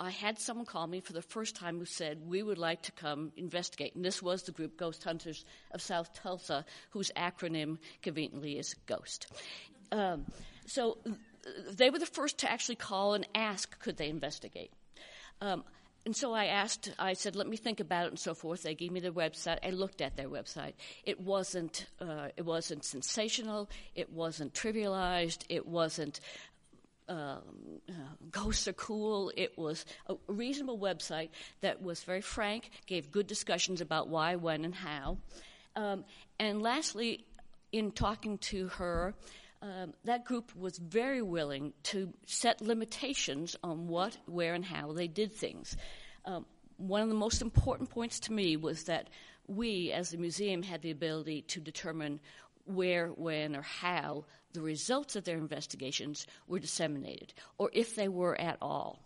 [0.00, 2.92] I had someone call me for the first time who said, we would like to
[2.92, 3.94] come investigate.
[3.94, 9.26] And this was the group Ghost Hunters of South Tulsa, whose acronym conveniently is GHOST.
[9.92, 10.26] Um,
[10.66, 10.98] so
[11.70, 14.72] they were the first to actually call and ask, could they investigate?
[15.40, 15.64] Um,
[16.06, 18.62] and so I asked, I said, let me think about it and so forth.
[18.62, 19.58] They gave me their website.
[19.64, 20.74] I looked at their website.
[21.04, 23.68] It wasn't, uh, it wasn't sensational.
[23.96, 25.40] It wasn't trivialized.
[25.48, 26.20] It wasn't,
[27.08, 27.40] um,
[27.88, 27.92] uh,
[28.30, 29.32] ghosts are cool.
[29.36, 34.64] It was a reasonable website that was very frank, gave good discussions about why, when,
[34.64, 35.18] and how.
[35.76, 36.04] Um,
[36.38, 37.24] and lastly,
[37.72, 39.14] in talking to her,
[39.62, 45.08] um, that group was very willing to set limitations on what, where, and how they
[45.08, 45.76] did things.
[46.24, 46.44] Um,
[46.76, 49.08] one of the most important points to me was that
[49.48, 52.20] we, as the museum, had the ability to determine
[52.66, 58.40] where, when, or how the results of their investigations were disseminated, or if they were
[58.40, 59.02] at all.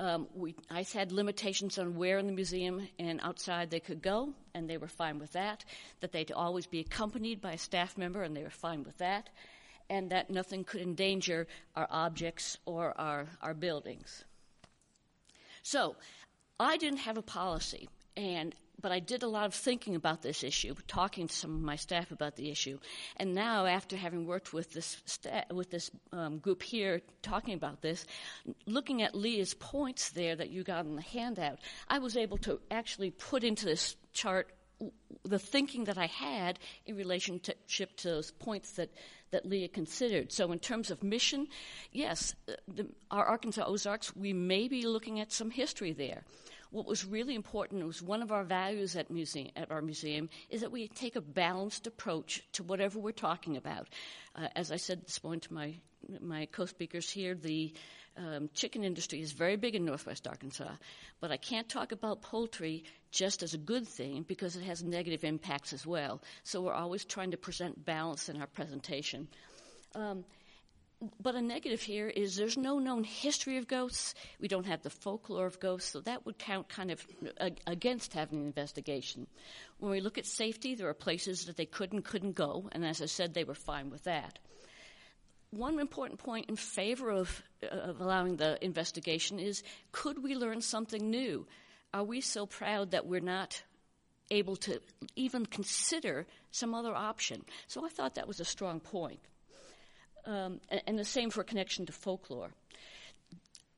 [0.00, 4.34] Um, we, I had limitations on where in the museum and outside they could go,
[4.52, 5.64] and they were fine with that.
[6.00, 9.30] That they'd always be accompanied by a staff member, and they were fine with that.
[9.88, 14.24] And that nothing could endanger our objects or our, our buildings.
[15.62, 15.96] So,
[16.58, 20.44] I didn't have a policy, and but I did a lot of thinking about this
[20.44, 22.78] issue, talking to some of my staff about the issue,
[23.16, 27.82] and now after having worked with this sta- with this um, group here, talking about
[27.82, 28.04] this,
[28.66, 31.58] looking at Leah's points there that you got in the handout,
[31.88, 34.52] I was able to actually put into this chart
[35.24, 38.90] the thinking that I had in relationship to those points that,
[39.30, 40.32] that Leah considered.
[40.32, 41.48] So, in terms of mission,
[41.92, 42.34] yes,
[42.68, 46.24] the, our Arkansas Ozarks, we may be looking at some history there
[46.74, 50.60] what was really important was one of our values at museum at our museum is
[50.62, 53.88] that we take a balanced approach to whatever we're talking about.
[54.34, 55.74] Uh, as I said this morning to my
[56.20, 57.72] my co-speakers here, the
[58.16, 60.74] um, chicken industry is very big in Northwest Arkansas,
[61.20, 62.82] but I can't talk about poultry
[63.12, 66.20] just as a good thing because it has negative impacts as well.
[66.42, 69.28] So we're always trying to present balance in our presentation.
[69.94, 70.24] Um,
[71.20, 74.14] but a negative here is there's no known history of ghosts.
[74.40, 77.06] We don't have the folklore of ghosts, so that would count kind of
[77.66, 79.26] against having an investigation.
[79.78, 82.84] When we look at safety, there are places that they could and couldn't go, and
[82.84, 84.38] as I said, they were fine with that.
[85.50, 91.10] One important point in favor of, of allowing the investigation is could we learn something
[91.10, 91.46] new?
[91.92, 93.62] Are we so proud that we're not
[94.30, 94.80] able to
[95.14, 97.44] even consider some other option?
[97.68, 99.20] So I thought that was a strong point
[100.26, 102.50] um, and, and, the same for connection to folklore.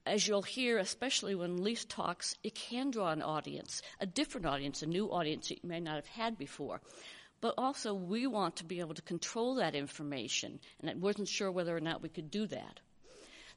[0.05, 4.83] As you'll hear, especially when Lisa talks, it can draw an audience, a different audience,
[4.83, 6.81] a new audience that you may not have had before.
[7.41, 11.51] But also, we want to be able to control that information, and I wasn't sure
[11.51, 12.81] whether or not we could do that.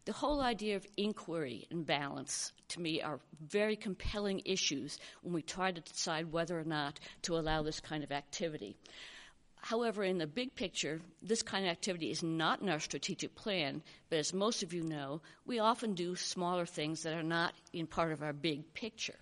[0.06, 5.41] The whole idea of inquiry and balance, to me, are very compelling issues when we
[5.41, 8.75] try to decide whether or not to allow this kind of activity.
[9.62, 13.84] However, in the big picture, this kind of activity is not in our strategic plan,
[14.10, 17.86] but as most of you know, we often do smaller things that are not in
[17.86, 19.19] part of our big picture.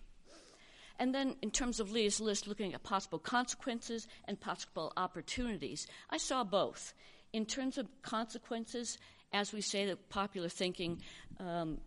[1.00, 6.18] And then, in terms of Leah's list, looking at possible consequences and possible opportunities, I
[6.18, 6.94] saw both.
[7.34, 8.98] In terms of consequences,
[9.34, 11.02] as we say, the popular thinking,
[11.40, 11.80] um,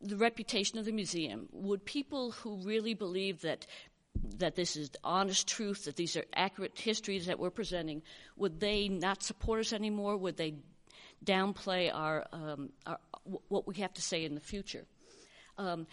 [0.00, 1.48] the reputation of the museum.
[1.52, 3.66] Would people who really believe that
[4.38, 8.02] that this is honest truth, that these are accurate histories that we're presenting,
[8.36, 10.16] would they not support us anymore?
[10.16, 10.54] Would they
[11.24, 12.98] downplay our, um, our
[13.48, 14.84] what we have to say in the future?
[15.58, 15.86] Um,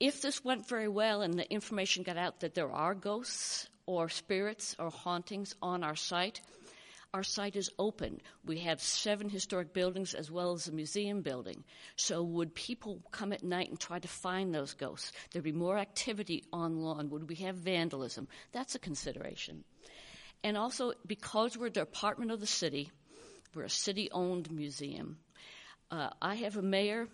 [0.00, 4.08] if this went very well and the information got out that there are ghosts or
[4.08, 6.40] spirits or hauntings on our site,
[7.14, 8.20] our site is open.
[8.44, 11.62] We have seven historic buildings as well as a museum building.
[11.94, 15.12] So, would people come at night and try to find those ghosts?
[15.30, 17.10] There'd be more activity on lawn.
[17.10, 18.26] Would we have vandalism?
[18.50, 19.62] That's a consideration.
[20.42, 22.90] And also, because we're a department of the city,
[23.54, 25.18] we're a city owned museum.
[25.92, 27.06] Uh, I have a mayor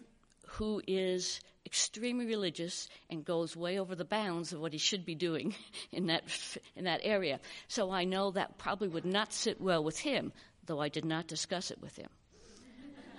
[0.55, 5.15] who is extremely religious and goes way over the bounds of what he should be
[5.15, 5.55] doing
[5.93, 6.25] in that
[6.75, 7.39] in that area.
[7.69, 10.33] So I know that probably would not sit well with him,
[10.67, 12.09] though I did not discuss it with him.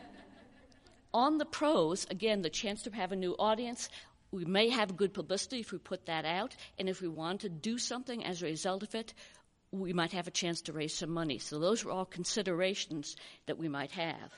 [1.14, 3.90] On the pros, again, the chance to have a new audience.
[4.32, 7.50] We may have good publicity if we put that out, and if we want to
[7.50, 9.14] do something as a result of it,
[9.72, 11.38] we might have a chance to raise some money.
[11.38, 13.16] So those are all considerations
[13.46, 14.32] that we might have.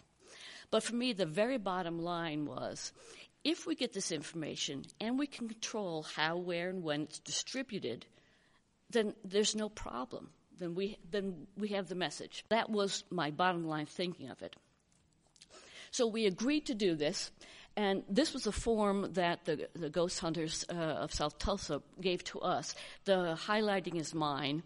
[0.74, 2.94] But for me, the very bottom line was
[3.44, 8.08] if we get this information and we can control how, where, and when it's distributed,
[8.90, 10.32] then there's no problem.
[10.58, 12.44] Then we, then we have the message.
[12.50, 14.56] That was my bottom line thinking of it.
[15.92, 17.30] So we agreed to do this,
[17.78, 22.24] and this was a form that the, the ghost hunters uh, of South Tulsa gave
[22.24, 22.74] to us.
[23.06, 24.64] The highlighting is mine,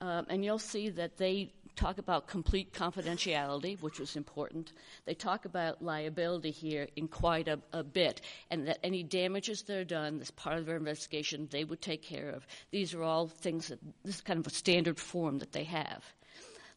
[0.00, 4.72] um, and you'll see that they talk about complete confidentiality, which was important.
[5.04, 9.76] They talk about liability here in quite a, a, bit, and that any damages that
[9.76, 12.46] are done as part of their investigation, they would take care of.
[12.70, 16.04] These are all things that this is kind of a standard form that they have.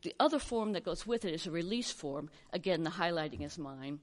[0.03, 2.29] The other form that goes with it is a release form.
[2.51, 3.99] Again, the highlighting is mine.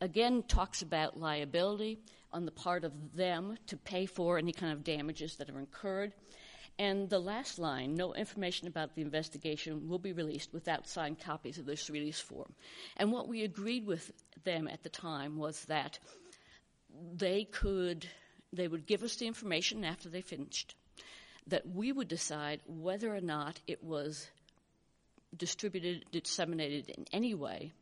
[0.00, 1.98] Again, talks about liability
[2.32, 6.12] on the part of them to pay for any kind of damages that are incurred.
[6.78, 11.58] And the last line, no information about the investigation will be released without signed copies
[11.58, 12.52] of this release form.
[12.96, 14.10] And what we agreed with
[14.42, 15.98] them at the time was that
[17.16, 18.06] they could,
[18.52, 20.74] they would give us the information after they finished,
[21.46, 24.28] that we would decide whether or not it was
[25.36, 27.72] distributed, disseminated in any way,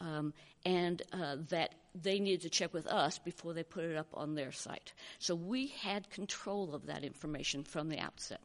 [0.00, 0.32] um,
[0.64, 4.34] and uh, that they needed to check with us before they put it up on
[4.34, 4.92] their site.
[5.18, 8.40] So we had control of that information from the outset.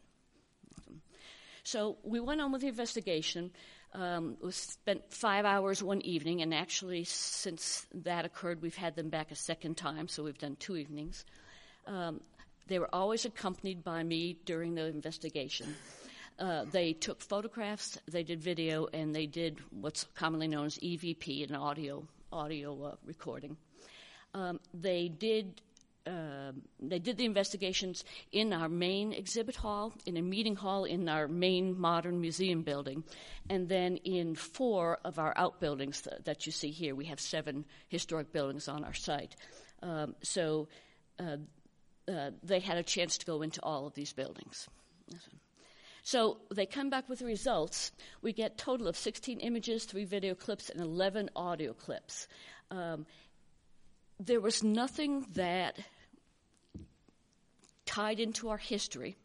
[1.62, 3.50] So we went on with the investigation.
[3.92, 9.08] Um, we spent five hours one evening, and actually, since that occurred, we've had them
[9.08, 11.24] back a second time, so we've done two evenings.
[11.86, 12.20] Um,
[12.68, 15.74] they were always accompanied by me during the investigation.
[16.38, 21.48] Uh, they took photographs, they did video, and they did what's commonly known as EVP,
[21.48, 23.56] an audio audio uh, recording.
[24.34, 25.62] Um, they did.
[26.06, 31.08] Uh, they did the investigations in our main exhibit hall, in a meeting hall in
[31.08, 33.02] our main modern museum building,
[33.50, 36.94] and then in four of our outbuildings th- that you see here.
[36.94, 39.34] We have seven historic buildings on our site.
[39.82, 40.68] Um, so
[41.18, 41.38] uh,
[42.06, 44.68] uh, they had a chance to go into all of these buildings.
[46.06, 47.90] So they come back with the results.
[48.22, 52.28] We get total of 16 images, three video clips, and 11 audio clips.
[52.70, 53.06] Um,
[54.20, 55.76] there was nothing that
[57.86, 59.16] tied into our history.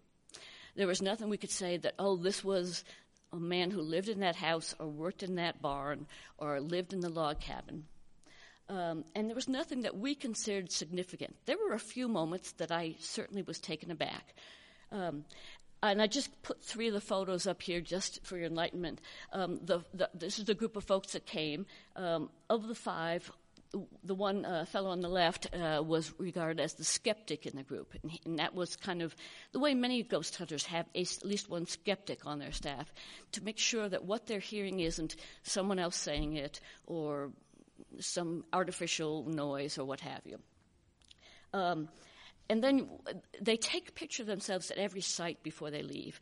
[0.76, 2.84] There was nothing we could say that, oh, this was
[3.32, 6.08] a man who lived in that house or worked in that barn
[6.40, 7.86] or lived in the log cabin.
[8.70, 11.36] Um, and there was nothing that we considered significant.
[11.46, 14.34] There were a few moments that I certainly was taken aback.
[14.92, 15.24] Um,
[15.84, 19.02] and I just put three of the photos up here just for your enlightenment.
[19.34, 21.66] Um, the, the, this is the group of folks that came.
[21.96, 23.32] Um, of the five,
[24.04, 27.64] the one uh, fellow on the left uh, was regarded as the skeptic in the
[27.64, 29.16] group, and, and, that was kind of
[29.54, 32.94] the way many ghost hunters have a, at least one skeptic on their staff
[33.32, 37.32] to make sure that what they're hearing isn't someone else saying it or
[38.00, 40.38] some artificial noise or what have you.
[41.54, 41.90] Um,
[42.50, 42.90] and then
[43.42, 46.20] they take a picture of themselves at every site before they leave.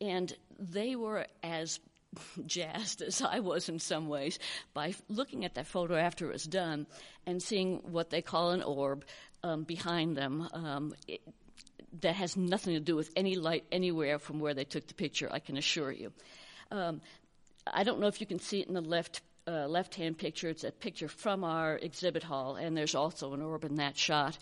[0.00, 1.80] And they were as
[2.46, 4.38] jazzed as I was in some ways
[4.74, 6.86] by looking at that photo after it was done
[7.26, 9.04] and seeing what they call an orb
[9.42, 10.48] um, behind them.
[10.52, 11.20] Um, it,
[12.00, 15.28] that has nothing to do with any light anywhere from where they took the picture,
[15.30, 16.12] I can assure you.
[16.70, 17.02] Um,
[17.66, 20.48] I don't know if you can see it in the left uh, left hand picture.
[20.48, 24.38] It's a picture from our exhibit hall, and there's also an orb in that shot.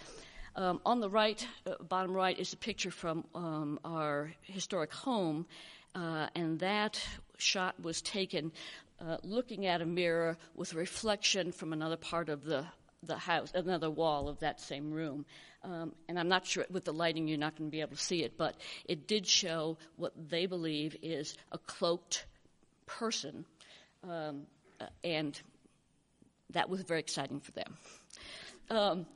[0.56, 5.46] Um, on the right, uh, bottom right, is a picture from um, our historic home,
[5.94, 7.00] uh, and that
[7.38, 8.50] shot was taken
[9.00, 12.64] uh, looking at a mirror with a reflection from another part of the
[13.02, 15.24] the house, another wall of that same room.
[15.64, 18.02] Um, and I'm not sure with the lighting you're not going to be able to
[18.02, 22.26] see it, but it did show what they believe is a cloaked
[22.84, 23.46] person,
[24.06, 24.42] um,
[25.02, 25.40] and
[26.50, 27.76] that was very exciting for them.
[28.68, 29.06] Um,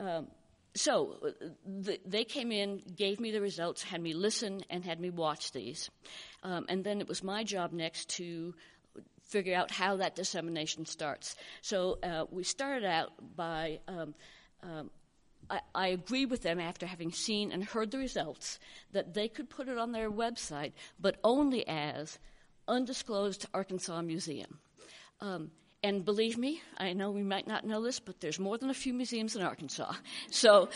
[0.00, 0.26] um
[0.74, 1.16] so
[1.64, 5.52] the, they came in, gave me the results, had me listen, and had me watch
[5.52, 5.90] these.
[6.42, 8.54] Um, and then it was my job next to
[9.22, 11.36] figure out how that dissemination starts.
[11.62, 13.80] So uh, we started out by.
[13.88, 14.14] Um,
[14.62, 14.90] um,
[15.50, 18.58] I, I agree with them after having seen and heard the results
[18.92, 22.18] that they could put it on their website, but only as
[22.66, 24.58] undisclosed Arkansas Museum.
[25.20, 25.50] Um,
[25.84, 28.74] and believe me, I know we might not know this, but there's more than a
[28.74, 29.92] few museums in Arkansas.
[30.30, 30.70] So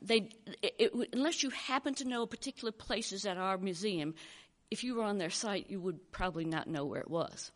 [0.00, 0.30] they,
[0.62, 4.14] it, it, unless you happen to know particular places at our museum,
[4.70, 7.52] if you were on their site, you would probably not know where it was.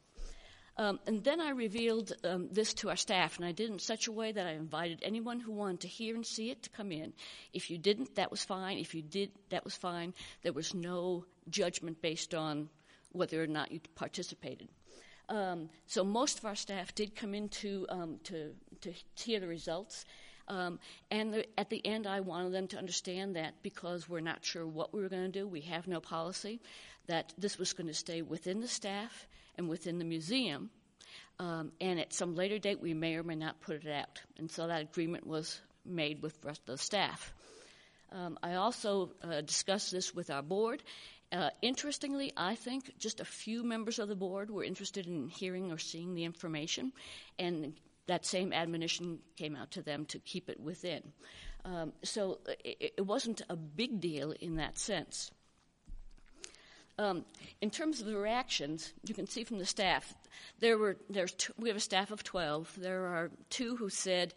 [0.77, 3.79] Um, and then I revealed um, this to our staff, and I did it in
[3.79, 6.71] such a way that I invited anyone who wanted to hear and see it to
[6.71, 7.15] come in.
[7.55, 8.77] If you didn't, that was fine.
[8.77, 10.13] If you did, that was fine.
[10.43, 12.69] There was no judgment based on
[13.13, 14.69] whether or not you participated.
[15.33, 18.53] Um, so most of our staff did come in to, um, to,
[18.83, 20.05] to hear the results.
[20.47, 20.79] Um,
[21.11, 24.67] and the, at the end, I wanted them to understand that because we're not sure
[24.67, 26.61] what we were going to do, we have no policy,
[27.07, 29.27] that this was going to stay within the staff
[29.57, 30.69] and within the museum.
[31.39, 34.21] Um, and at some later date, we may or may not put it out.
[34.37, 37.33] And so that agreement was made with the rest of the staff.
[38.13, 40.83] Um, I also uh, discussed this with our board.
[41.33, 45.73] Uh, interestingly, I think just a few members of the board were interested in hearing
[45.73, 46.93] or seeing the information,
[47.39, 47.73] and
[48.07, 51.03] that same admonition came out to them to keep it within.
[51.65, 55.31] Um, so it, it, wasn't a big deal in that sense.
[56.99, 57.25] Um,
[57.61, 60.15] in terms of the reactions, you can see from the staff,
[60.59, 62.75] there were there's two, we have a staff of 12.
[62.79, 64.35] There are two who said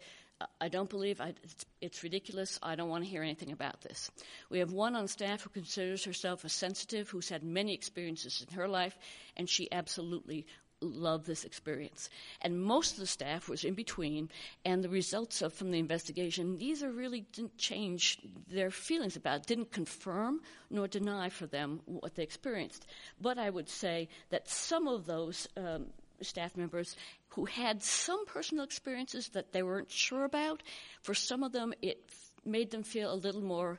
[0.60, 2.58] I don't believe I, it's, it's, ridiculous.
[2.62, 4.10] I don't want to hear anything about this.
[4.50, 8.54] We have one on staff who considers herself a sensitive, who's had many experiences in
[8.54, 8.98] her life,
[9.36, 10.46] and she absolutely
[10.82, 12.10] loved this experience.
[12.42, 14.28] And most of the staff was in between,
[14.64, 18.18] and the results of from the investigation, these are really didn't change
[18.48, 22.86] their feelings about it, didn't confirm nor deny for them what they experienced.
[23.20, 25.86] But I would say that some of those um,
[26.24, 26.96] staff members
[27.28, 30.62] who had some personal experiences that they weren't sure about.
[31.02, 33.78] For some of them, it f- made them feel a little more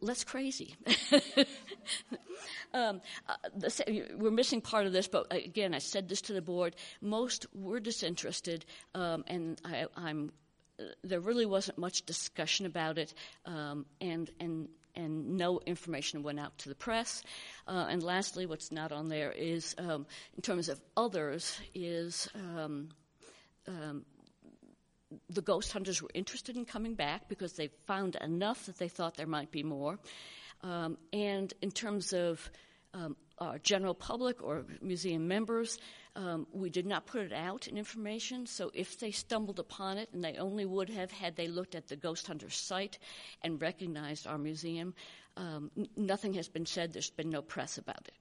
[0.00, 0.74] less crazy.
[2.74, 6.42] um, uh, the, we're missing part of this, but again, I said this to the
[6.42, 6.76] board.
[7.00, 10.32] Most were disinterested, um, and I, am
[10.80, 13.14] uh, there really wasn't much discussion about it,
[13.46, 14.68] um, and and
[14.98, 17.22] and no information went out to the press.
[17.66, 22.88] Uh, and lastly, what's not on there is, um, in terms of others, is um,
[23.66, 24.04] um,
[25.30, 29.16] the ghost hunters were interested in coming back because they found enough that they thought
[29.16, 29.98] there might be more.
[30.62, 32.50] Um, and in terms of
[33.40, 35.78] our general public or museum members,
[36.16, 40.08] um, we did not put it out in information, so if they stumbled upon it,
[40.12, 42.98] and they only would have had they looked at the Ghost Hunter site
[43.42, 44.94] and recognized our museum,
[45.36, 46.92] um, n- nothing has been said.
[46.92, 48.14] There's been no press about it.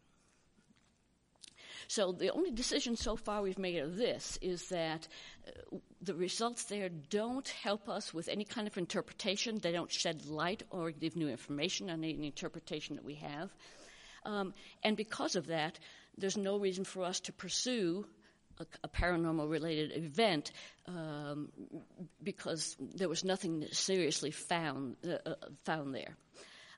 [1.87, 5.07] So the only decision so far we've made of this is that
[5.47, 9.57] uh, the results there don't help us with any kind of interpretation.
[9.57, 13.55] They don't shed light or give new information on any interpretation that we have.
[14.27, 14.53] Um,
[14.83, 15.79] and because of that,
[16.17, 18.05] there's no reason for us to pursue
[18.59, 20.51] a, a paranormal related event
[20.85, 21.49] um,
[22.21, 26.17] because there was nothing seriously found uh, uh, found there.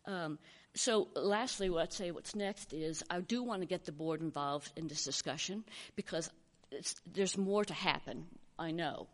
[0.06, 0.38] Um,
[0.76, 4.22] so, lastly, what I'd say what's next is I do want to get the board
[4.22, 5.64] involved in this discussion
[5.96, 6.30] because
[7.12, 8.26] there's more to happen.
[8.58, 9.08] I know.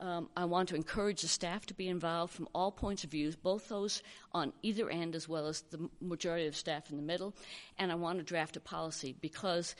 [0.00, 3.32] Um, I want to encourage the staff to be involved from all points of view,
[3.42, 7.34] both those on either end as well as the majority of staff in the middle.
[7.78, 9.74] And I want to draft a policy because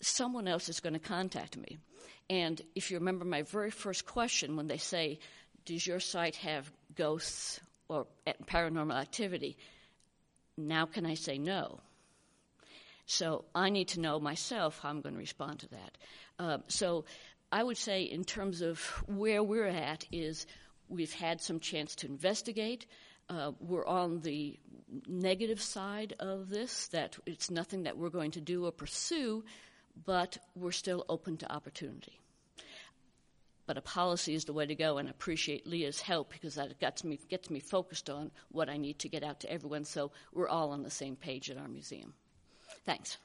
[0.00, 1.78] someone else is going to contact me.
[2.28, 5.18] And if you remember my very first question when they say,
[5.64, 9.56] Does your site have ghosts or paranormal activity?
[10.58, 11.80] Now can I say no?
[13.06, 15.98] So I need to know myself how I'm going to respond to that.
[16.38, 17.04] Uh, so
[17.52, 20.46] I would say, in terms of where we're at, is
[20.88, 22.86] we've had some chance to investigate.
[23.28, 24.58] Uh, we're on the
[25.06, 29.44] negative side of this, that it's nothing that we're going to do or pursue,
[30.06, 32.18] but we're still open to opportunity.
[33.66, 36.80] But a policy is the way to go, and I appreciate Leah's help because that
[36.80, 40.10] gets me, gets me focused on what I need to get out to everyone so
[40.32, 42.14] we're all on the same page at our museum.
[42.84, 43.18] Thanks.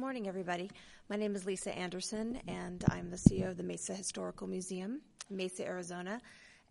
[0.00, 0.70] Good morning, everybody.
[1.10, 5.66] My name is Lisa Anderson, and I'm the CEO of the Mesa Historical Museum, Mesa,
[5.66, 6.22] Arizona.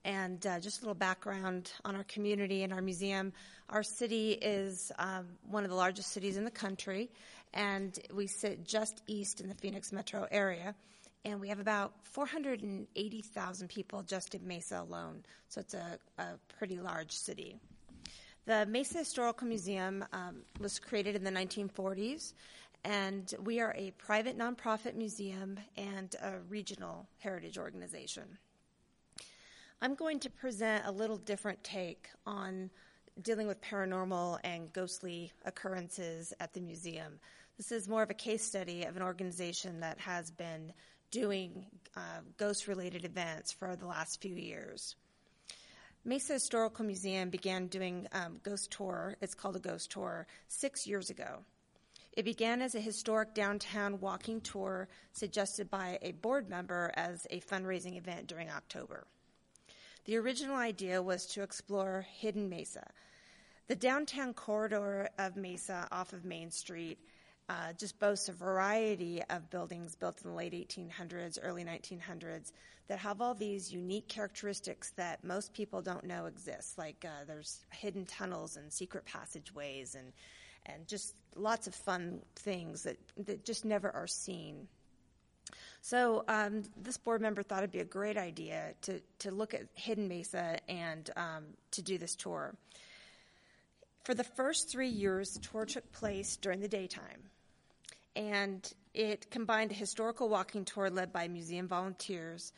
[0.03, 3.31] And uh, just a little background on our community and our museum.
[3.69, 7.11] Our city is um, one of the largest cities in the country,
[7.53, 10.73] and we sit just east in the Phoenix metro area.
[11.23, 16.79] And we have about 480,000 people just in Mesa alone, so it's a, a pretty
[16.79, 17.59] large city.
[18.47, 22.33] The Mesa Historical Museum um, was created in the 1940s
[22.83, 28.37] and we are a private nonprofit museum and a regional heritage organization.
[29.81, 32.69] I'm going to present a little different take on
[33.21, 37.19] dealing with paranormal and ghostly occurrences at the museum.
[37.57, 40.73] This is more of a case study of an organization that has been
[41.11, 41.65] doing
[41.95, 44.95] uh, ghost related events for the last few years.
[46.05, 51.09] Mesa Historical Museum began doing um, ghost tour, it's called a ghost tour, six years
[51.09, 51.39] ago.
[52.19, 57.39] It began as a historic downtown walking tour suggested by a board member as a
[57.39, 59.07] fundraising event during October.
[60.03, 62.85] The original idea was to explore hidden Mesa.
[63.69, 66.99] The downtown corridor of Mesa off of Main Street
[67.47, 72.51] uh, just boasts a variety of buildings built in the late 1800s, early 1900s
[72.89, 76.77] that have all these unique characteristics that most people don't know exist.
[76.77, 80.11] Like uh, there's hidden tunnels and secret passageways and
[80.65, 84.67] and just lots of fun things that, that just never are seen.
[85.81, 89.63] So um, this board member thought it'd be a great idea to, to look at
[89.75, 92.55] Hidden Mesa and um, to do this tour.
[94.03, 97.29] For the first three years, the tour took place during the daytime,
[98.15, 102.51] and it combined a historical walking tour led by museum volunteers.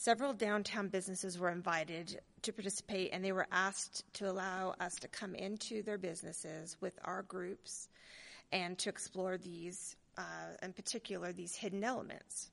[0.00, 5.08] Several downtown businesses were invited to participate, and they were asked to allow us to
[5.08, 7.88] come into their businesses with our groups
[8.52, 12.48] and to explore these, uh, in particular, these hidden elements.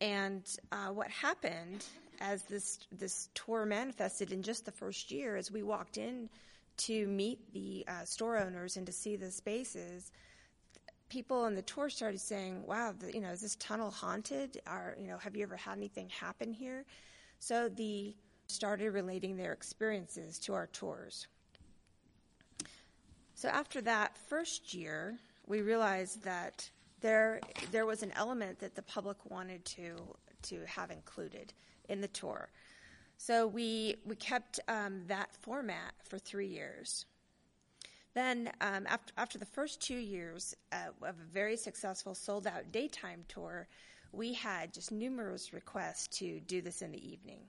[0.00, 1.84] And uh, what happened
[2.22, 6.30] as this this tour manifested in just the first year, as we walked in
[6.78, 10.10] to meet the uh, store owners and to see the spaces,
[11.08, 14.60] people on the tour started saying, "Wow, the, you know, is this tunnel haunted?
[14.66, 16.84] Or you know, have you ever had anything happen here?"
[17.38, 18.14] So the
[18.48, 21.26] started relating their experiences to our tours.
[23.34, 26.68] So after that first year, we realized that
[27.00, 27.40] there
[27.70, 29.96] there was an element that the public wanted to
[30.42, 31.52] to have included
[31.88, 32.48] in the tour.
[33.18, 37.06] So we we kept um, that format for three years.
[38.16, 42.72] Then, um, after, after the first two years uh, of a very successful sold out
[42.72, 43.68] daytime tour,
[44.10, 47.40] we had just numerous requests to do this in the evening.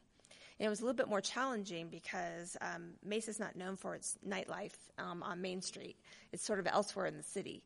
[0.59, 4.17] And it was a little bit more challenging because um, is not known for its
[4.27, 5.95] nightlife um, on Main Street.
[6.33, 7.63] It's sort of elsewhere in the city.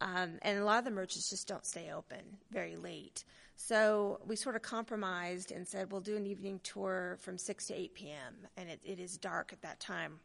[0.00, 3.24] Um, and a lot of the merchants just don't stay open very late.
[3.54, 7.74] So we sort of compromised and said we'll do an evening tour from 6 to
[7.74, 10.18] 8 p.m., and it, it is dark at that time.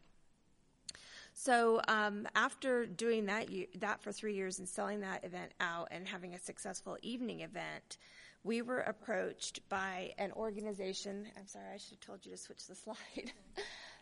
[1.40, 3.48] So um, after doing that
[3.80, 8.00] that for three years and selling that event out and having a successful evening event,
[8.44, 11.28] we were approached by an organization.
[11.38, 13.32] I'm sorry, I should have told you to switch the slide.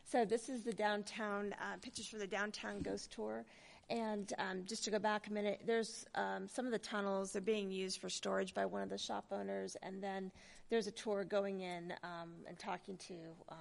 [0.06, 3.44] so this is the downtown uh, pictures for the downtown ghost tour.
[3.90, 7.42] And um, just to go back a minute, there's um, some of the tunnels they're
[7.42, 10.32] being used for storage by one of the shop owners, and then
[10.70, 13.14] there's a tour going in um, and talking to
[13.50, 13.56] uh,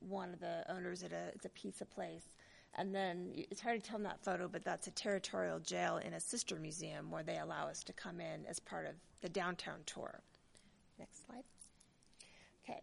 [0.00, 2.34] one of the owners at a it's a pizza place.
[2.76, 6.14] And then it's hard to tell in that photo, but that's a territorial jail in
[6.14, 9.80] a sister museum where they allow us to come in as part of the downtown
[9.86, 10.20] tour.
[10.98, 11.42] Next slide.
[12.64, 12.80] Okay.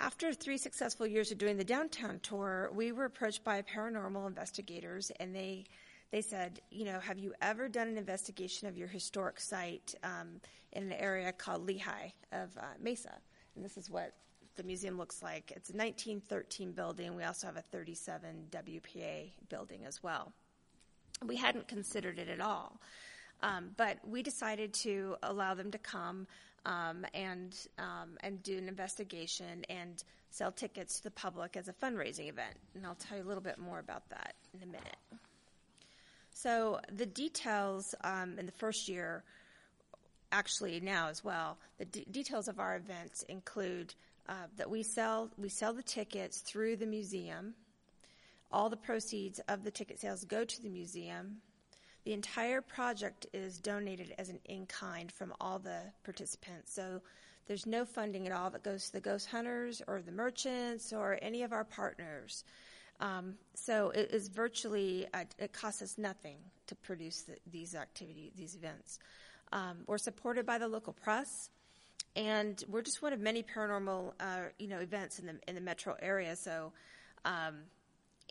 [0.00, 5.10] After three successful years of doing the downtown tour, we were approached by paranormal investigators,
[5.18, 5.64] and they
[6.12, 10.40] they said, you know, have you ever done an investigation of your historic site um,
[10.72, 13.18] in an area called Lehi of uh, Mesa?
[13.56, 14.12] And this is what
[14.56, 15.52] the museum looks like.
[15.54, 17.14] It's a 1913 building.
[17.14, 20.32] We also have a 37 WPA building as well.
[21.24, 22.80] We hadn't considered it at all.
[23.42, 26.26] Um, but we decided to allow them to come
[26.64, 31.72] um, and um, and do an investigation and sell tickets to the public as a
[31.72, 32.56] fundraising event.
[32.74, 34.96] And I'll tell you a little bit more about that in a minute.
[36.32, 39.24] So the details um, in the first year,
[40.32, 43.94] actually now as well, the d- details of our events include
[44.28, 47.54] uh, that we sell we sell the tickets through the museum.
[48.52, 51.38] All the proceeds of the ticket sales go to the museum.
[52.04, 56.72] The entire project is donated as an in kind from all the participants.
[56.72, 57.00] So
[57.48, 61.18] there's no funding at all that goes to the ghost hunters or the merchants or
[61.22, 62.44] any of our partners.
[63.00, 68.32] Um, so it is virtually uh, it costs us nothing to produce the, these activities,
[68.36, 68.98] these events.
[69.52, 71.50] Um, we're supported by the local press
[72.16, 75.60] and we're just one of many paranormal, uh, you know, events in the in the
[75.60, 76.34] metro area.
[76.34, 76.72] So,
[77.24, 77.56] um,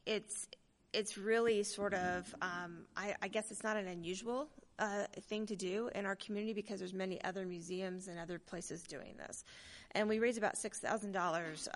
[0.06, 0.48] it's
[0.92, 4.48] it's really sort of, um, I, I, guess it's not an unusual
[4.80, 8.82] uh, thing to do in our community because there's many other museums and other places
[8.84, 9.44] doing this.
[9.92, 11.68] And we raise about six thousand um, dollars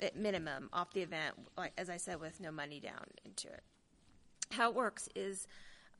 [0.00, 3.62] at minimum off the event, like as I said, with no money down into it.
[4.50, 5.46] How it works is,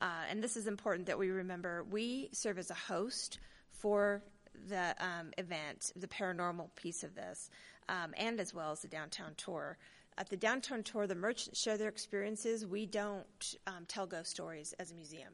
[0.01, 3.39] uh, and this is important that we remember, we serve as a host
[3.71, 4.23] for
[4.67, 7.49] the um, event, the paranormal piece of this,
[7.89, 9.77] um, and as well as the downtown tour.
[10.17, 12.65] At the downtown tour, the merchants share their experiences.
[12.65, 15.33] We don't um, tell ghost stories as a museum.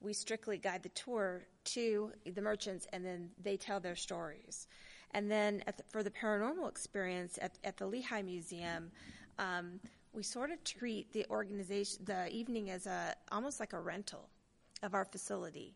[0.00, 4.68] We strictly guide the tour to the merchants, and then they tell their stories.
[5.12, 8.90] And then the, for the paranormal experience at, at the Lehi Museum,
[9.38, 9.80] um,
[10.12, 14.28] we sort of treat the organization, the evening as a almost like a rental
[14.82, 15.74] of our facility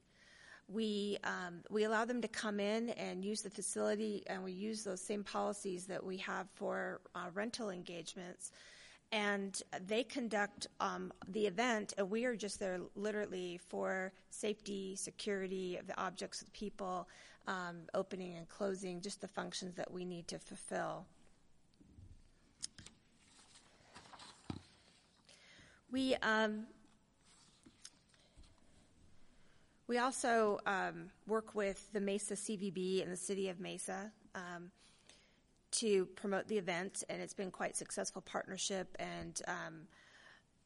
[0.68, 4.84] we um, we allow them to come in and use the facility, and we use
[4.84, 8.52] those same policies that we have for uh, rental engagements.
[9.10, 15.78] And they conduct um, the event, and we are just there literally for safety, security
[15.78, 17.08] of the objects, the people,
[17.46, 21.06] um, opening and closing, just the functions that we need to fulfill.
[25.90, 26.66] We um,
[29.88, 34.70] we also um, work with the Mesa CVB and the City of Mesa um,
[35.72, 38.94] to promote the event, and it's been quite a successful partnership.
[38.98, 39.80] And um,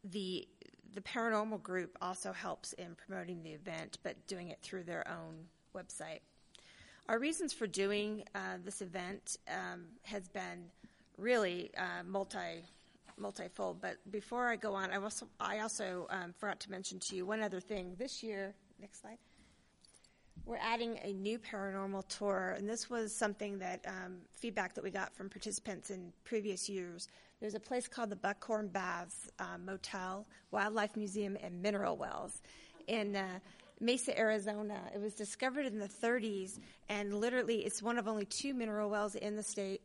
[0.04, 0.46] the
[0.94, 5.46] the paranormal group also helps in promoting the event, but doing it through their own
[5.74, 6.20] website.
[7.08, 10.64] Our reasons for doing uh, this event um, has been
[11.16, 12.64] really uh, multi
[13.16, 13.80] multifold.
[13.80, 17.24] But before I go on, I also I also um, forgot to mention to you
[17.24, 17.94] one other thing.
[17.98, 19.18] This year, next slide.
[20.44, 24.90] We're adding a new paranormal tour, and this was something that um, feedback that we
[24.90, 27.08] got from participants in previous years.
[27.40, 32.42] There's a place called the Buckhorn Baths uh, Motel, Wildlife Museum, and Mineral Wells
[32.88, 33.38] in uh,
[33.80, 34.80] Mesa, Arizona.
[34.92, 36.58] It was discovered in the 30s,
[36.88, 39.82] and literally, it's one of only two mineral wells in the state,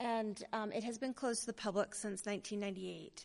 [0.00, 3.24] and um, it has been closed to the public since 1998.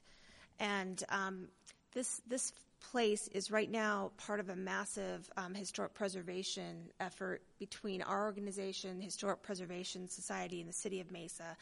[0.61, 1.49] And um,
[1.93, 8.01] this this place is right now part of a massive um, historic preservation effort between
[8.01, 11.55] our organization, Historic Preservation Society, and the City of Mesa.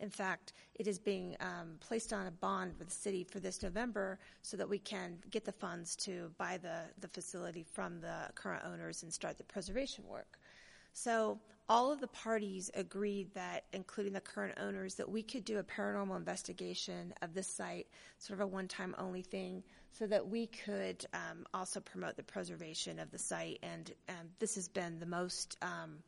[0.00, 3.62] In fact, it is being um, placed on a bond with the city for this
[3.62, 8.30] November so that we can get the funds to buy the, the facility from the
[8.34, 10.38] current owners and start the preservation work.
[10.92, 15.58] So all of the parties agreed that, including the current owners, that we could do
[15.58, 17.86] a paranormal investigation of this site,
[18.18, 19.62] sort of a one-time only thing,
[19.98, 23.58] so that we could um, also promote the preservation of the site.
[23.62, 25.56] And um, this has been the most.
[25.62, 25.98] Um,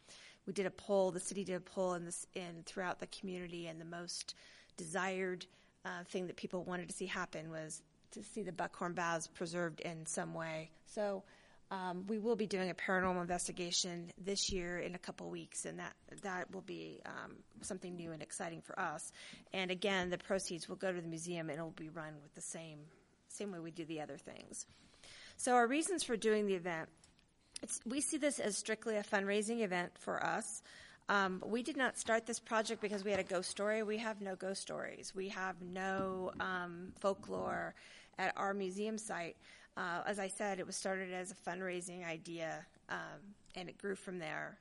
[0.47, 1.11] we did a poll.
[1.11, 4.35] The city did a poll in this in throughout the community, and the most
[4.77, 5.47] desired
[5.85, 7.83] uh, thing that people wanted to see happen was
[8.13, 10.71] to see the buckhorn baths preserved in some way.
[10.87, 11.23] So.
[11.71, 15.79] Um, we will be doing a paranormal investigation this year in a couple weeks, and
[15.79, 19.11] that that will be um, something new and exciting for us.
[19.55, 22.35] And again, the proceeds will go to the museum, and it will be run with
[22.35, 22.81] the same
[23.35, 24.67] same way we do the other things.
[25.37, 26.89] So our reasons for doing the event,
[27.87, 30.63] we see this as strictly a fundraising event for us.
[31.09, 33.83] Um, we did not start this project because we had a ghost story.
[33.83, 35.13] We have no ghost stories.
[35.15, 37.75] We have no um, folklore
[38.19, 39.37] at our museum site.
[39.77, 43.97] Uh, as I said, it was started as a fundraising idea, um, and it grew
[43.97, 44.59] from there.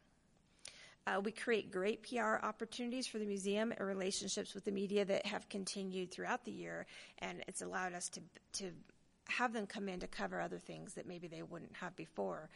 [1.05, 5.25] Uh, we create great PR opportunities for the museum and relationships with the media that
[5.25, 6.85] have continued throughout the year,
[7.19, 8.21] and it's allowed us to
[8.53, 8.71] to
[9.27, 12.49] have them come in to cover other things that maybe they wouldn't have before.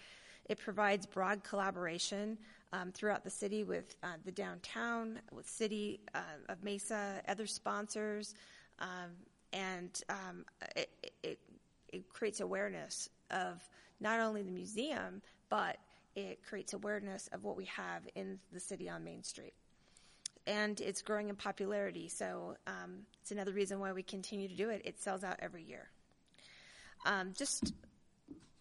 [0.50, 2.38] It provides broad collaboration
[2.72, 6.20] um, throughout the city with uh, the downtown, with City uh,
[6.50, 8.34] of Mesa, other sponsors,
[8.80, 9.12] um,
[9.54, 10.46] and um,
[10.76, 10.90] it,
[11.24, 11.40] it,
[11.92, 13.62] it creates awareness of
[14.00, 15.78] not only the museum but
[16.18, 19.54] it creates awareness of what we have in the city on Main Street.
[20.48, 24.70] And it's growing in popularity, so um, it's another reason why we continue to do
[24.70, 24.82] it.
[24.84, 25.90] It sells out every year.
[27.06, 27.74] Um, just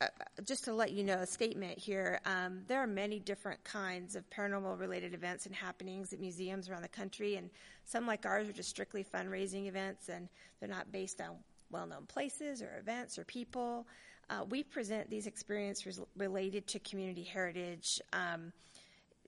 [0.03, 0.09] uh,
[0.45, 2.21] just to let you know, a statement here.
[2.27, 6.83] Um, there are many different kinds of paranormal related events and happenings at museums around
[6.83, 7.49] the country, and
[7.85, 10.29] some like ours are just strictly fundraising events, and
[10.61, 11.37] they're not based on
[11.71, 13.87] well known places or events or people.
[14.29, 18.01] Uh, we present these experiences related to community heritage.
[18.13, 18.53] Um,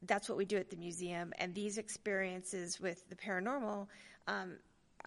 [0.06, 3.86] that's what we do at the museum, and these experiences with the paranormal
[4.26, 4.56] um,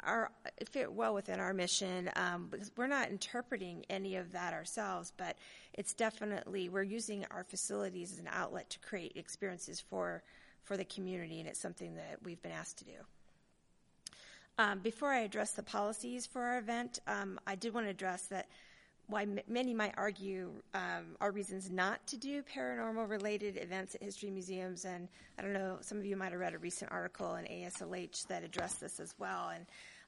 [0.04, 0.32] are
[0.70, 5.38] fit well within our mission um, because we're not interpreting any of that ourselves, but
[5.74, 10.24] it's definitely we're using our facilities as an outlet to create experiences for
[10.64, 12.92] for the community, and it's something that we've been asked to do.
[14.58, 18.28] Um, before I address the policies for our event, um, I did want to address
[18.28, 18.48] that
[19.12, 24.30] why many might argue um, are reasons not to do paranormal related events at history
[24.30, 24.86] museums.
[24.86, 28.28] And I don't know, some of you might have read a recent article in ASLH
[28.28, 29.52] that addressed this as well.
[29.54, 29.66] And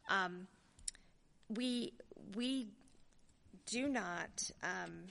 [0.10, 0.48] um,
[1.50, 1.94] we
[2.36, 2.68] we
[3.66, 4.50] do not.
[4.64, 5.04] Um,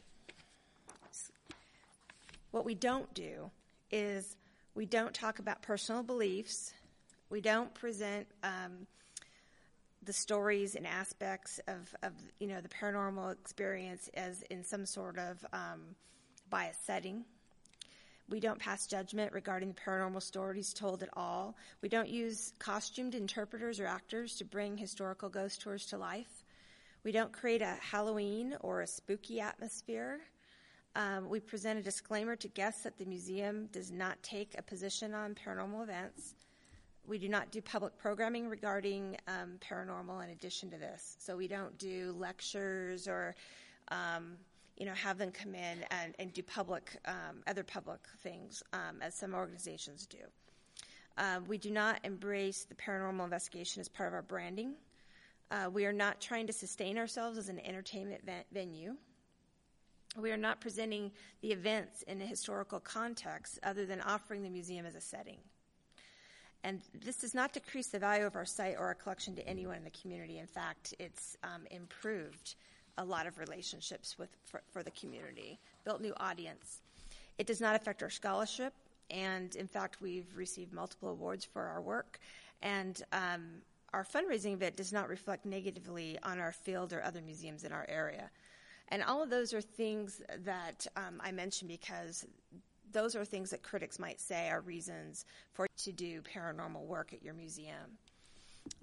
[2.50, 3.50] what we don't do
[3.90, 4.36] is
[4.74, 6.72] we don't talk about personal beliefs.
[7.30, 8.86] We don't present um,
[10.04, 15.18] the stories and aspects of, of you know the paranormal experience as in some sort
[15.18, 15.94] of um,
[16.50, 17.24] bias setting.
[18.28, 21.56] We don't pass judgment regarding the paranormal stories told at all.
[21.82, 26.44] We don't use costumed interpreters or actors to bring historical ghost tours to life.
[27.04, 30.20] We don't create a Halloween or a spooky atmosphere.
[30.94, 35.14] Um, we present a disclaimer to guests that the museum does not take a position
[35.14, 36.34] on paranormal events.
[37.06, 41.16] We do not do public programming regarding um, paranormal in addition to this.
[41.18, 43.34] So we don't do lectures or,
[43.88, 44.36] um,
[44.76, 49.02] you know, have them come in and, and do public, um, other public things um,
[49.02, 50.18] as some organizations do.
[51.18, 54.74] Uh, we do not embrace the paranormal investigation as part of our branding.
[55.50, 58.22] Uh, we are not trying to sustain ourselves as an entertainment
[58.52, 58.94] venue.
[60.16, 64.86] We are not presenting the events in a historical context other than offering the museum
[64.86, 65.38] as a setting.
[66.64, 69.76] And this does not decrease the value of our site or our collection to anyone
[69.76, 70.38] in the community.
[70.38, 72.54] In fact, it's um, improved
[72.98, 76.80] a lot of relationships with for, for, the community, built new audience.
[77.38, 78.74] It does not affect our scholarship,
[79.10, 82.18] and in fact, we've received multiple awards for our work.
[82.60, 87.64] And um, our fundraising it does not reflect negatively on our field or other museums
[87.64, 88.30] in our area.
[88.88, 92.26] And all of those are things that um, I mention because
[92.92, 97.22] those are things that critics might say are reasons for to do paranormal work at
[97.22, 97.98] your museum.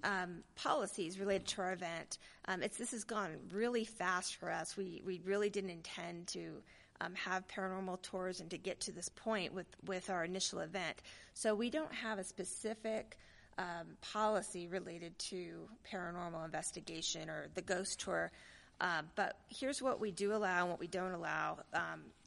[0.03, 2.17] Um, policies related to our event.
[2.45, 4.75] Um, this has gone really fast for us.
[4.75, 6.61] We we really didn't intend to
[6.99, 11.01] um, have paranormal tours and to get to this point with with our initial event.
[11.33, 13.17] So we don't have a specific
[13.57, 18.31] um, policy related to paranormal investigation or the ghost tour.
[18.81, 21.59] Uh, but here's what we do allow and what we don't allow.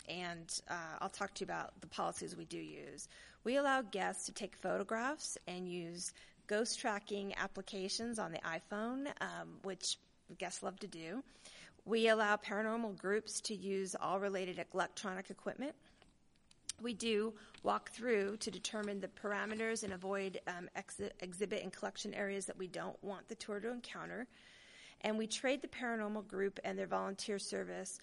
[0.08, 3.08] And uh, I'll talk to you about the policies we do use.
[3.44, 6.12] We allow guests to take photographs and use
[6.46, 9.98] ghost tracking applications on the iPhone, um, which
[10.38, 11.22] guests love to do.
[11.84, 15.74] We allow paranormal groups to use all related electronic equipment.
[16.80, 17.32] We do
[17.62, 20.68] walk through to determine the parameters and avoid um,
[21.20, 24.26] exhibit and collection areas that we don't want the tour to encounter.
[25.02, 27.98] And we trade the paranormal group and their volunteer service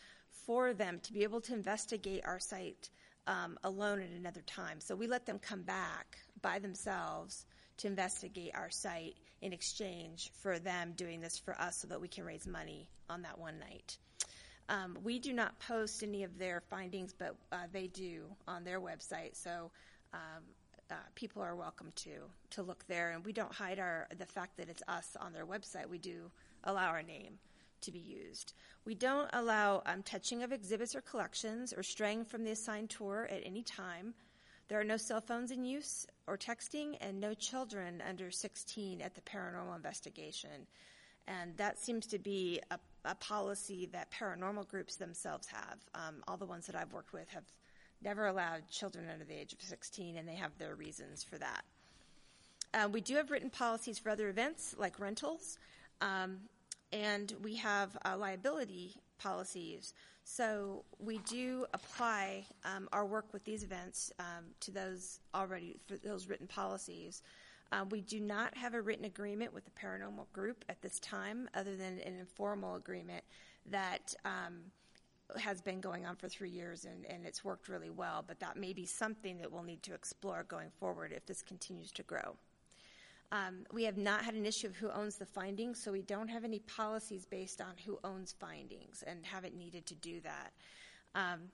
[0.46, 2.90] for them to be able to investigate our site
[3.28, 4.80] um, alone at another time.
[4.80, 7.46] So we let them come back by themselves
[7.78, 12.08] to investigate our site in exchange for them doing this for us so that we
[12.08, 13.98] can raise money on that one night.
[14.68, 18.80] Um, we do not post any of their findings, but uh, they do on their
[18.80, 19.36] website.
[19.36, 19.72] So
[20.14, 20.44] um,
[20.92, 22.12] uh, people are welcome to
[22.52, 25.46] to look there, and we don't hide our the fact that it's us on their
[25.46, 25.88] website.
[25.88, 26.32] We do
[26.64, 27.40] allow our name
[27.82, 28.54] to be used.
[28.86, 33.28] We don't allow um, touching of exhibits or collections or straying from the assigned tour
[33.32, 34.14] at any time.
[34.68, 39.16] There are no cell phones in use or texting, and no children under 16 at
[39.16, 40.68] the paranormal investigation.
[41.28, 45.80] And that seems to be a, a policy that paranormal groups themselves have.
[45.96, 47.46] Um, all the ones that I've worked with have
[48.04, 51.64] never allowed children under the age of 16, and they have their reasons for that.
[52.74, 55.58] Uh, we do have written policies for other events like rentals.
[56.02, 56.38] Um,
[56.92, 59.94] and we have uh, liability policies.
[60.24, 66.28] So we do apply um, our work with these events um, to those already those
[66.28, 67.24] written policies.
[67.72, 71.48] Uh, we do not have a written agreement with the paranormal group at this time,
[71.54, 73.24] other than an informal agreement
[73.68, 74.62] that um,
[75.38, 78.24] has been going on for three years and, and it's worked really well.
[78.28, 81.92] But that may be something that we'll need to explore going forward if this continues
[81.94, 82.36] to grow.
[83.32, 86.30] Um, we have not had an issue of who owns the findings, so we don't
[86.30, 90.52] have any policies based on who owns findings and haven't needed to do that.
[91.14, 91.52] Um,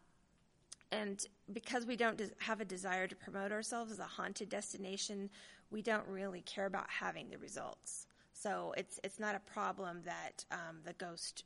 [0.91, 5.29] and because we don't have a desire to promote ourselves as a haunted destination,
[5.71, 8.07] we don't really care about having the results.
[8.33, 11.43] So it's it's not a problem that um, the ghost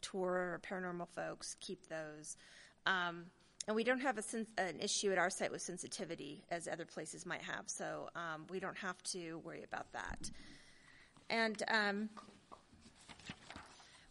[0.00, 2.36] tour or paranormal folks keep those.
[2.86, 3.26] Um,
[3.66, 6.84] and we don't have a sen- an issue at our site with sensitivity as other
[6.84, 10.30] places might have, so um, we don't have to worry about that.
[11.28, 12.08] And um,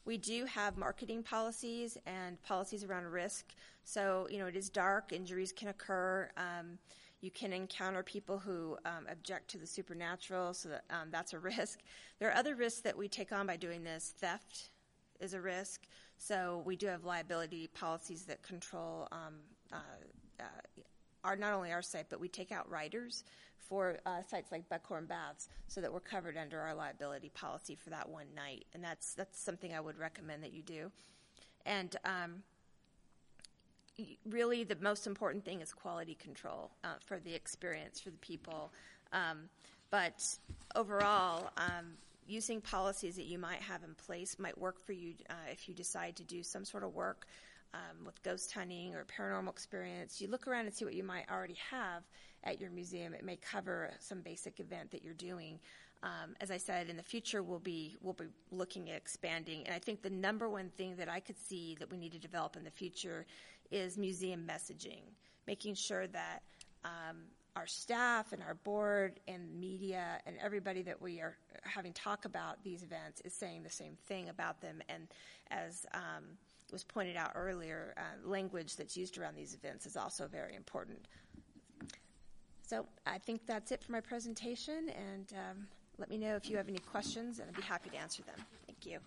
[0.06, 3.54] we do have marketing policies and policies around risk.
[3.84, 6.30] So, you know, it is dark, injuries can occur.
[6.38, 6.78] Um,
[7.22, 11.40] you can encounter people who um, object to the supernatural, so that, um, that's a
[11.40, 11.80] risk.
[12.18, 14.14] There are other risks that we take on by doing this.
[14.18, 14.70] Theft
[15.20, 15.86] is a risk.
[16.20, 19.36] So we do have liability policies that control um,
[19.72, 19.78] uh,
[20.42, 20.44] uh,
[21.24, 23.24] our not only our site, but we take out riders
[23.58, 27.90] for uh, sites like Buckhorn Baths, so that we're covered under our liability policy for
[27.92, 30.92] that one night, and that's that's something I would recommend that you do.
[31.66, 32.44] And um,
[34.28, 38.74] really, the most important thing is quality control uh, for the experience for the people.
[39.14, 39.50] Um,
[39.90, 40.22] but
[40.76, 41.94] overall, um,
[42.30, 45.74] using policies that you might have in place might work for you uh, if you
[45.74, 47.26] decide to do some sort of work
[47.74, 50.22] um, with ghost hunting or paranormal experience.
[50.22, 52.04] You look around and see what you might already have
[52.44, 53.14] at your museum.
[53.14, 55.60] It may cover some basic event that you're doing.
[56.02, 59.64] Um, as I said, in the future we'll be we'll be looking at expanding.
[59.66, 62.20] And I think the number one thing that I could see that we need to
[62.20, 63.26] develop in the future
[63.70, 65.02] is museum messaging,
[65.46, 66.42] making sure that
[66.86, 67.18] um,
[67.60, 72.64] our staff and our board and media and everybody that we are having talk about
[72.64, 74.82] these events is saying the same thing about them.
[74.88, 75.08] And
[75.52, 76.24] as um,
[76.72, 81.00] was pointed out earlier, uh, language that's used around these events is also very important.
[82.62, 86.56] So I think that's it for my presentation, and um, let me know if you
[86.56, 88.36] have any questions, and I'd be happy to answer them.
[88.68, 89.00] Thank you.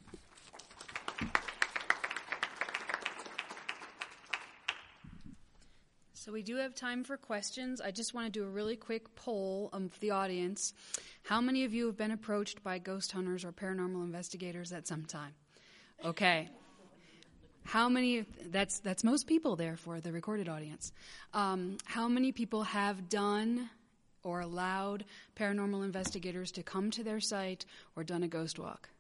[6.24, 7.80] So we do have time for questions.
[7.80, 10.72] I just want to do a really quick poll of the audience.
[11.24, 15.04] How many of you have been approached by ghost hunters or paranormal investigators at some
[15.04, 15.32] time?
[16.04, 16.48] Okay.
[17.64, 18.24] How many?
[18.46, 20.92] That's that's most people there for the recorded audience.
[21.34, 23.68] Um, how many people have done
[24.22, 25.04] or allowed
[25.36, 27.66] paranormal investigators to come to their site
[27.96, 28.90] or done a ghost walk?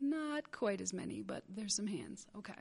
[0.00, 2.26] Not quite as many, but there's some hands.
[2.36, 2.54] Okay.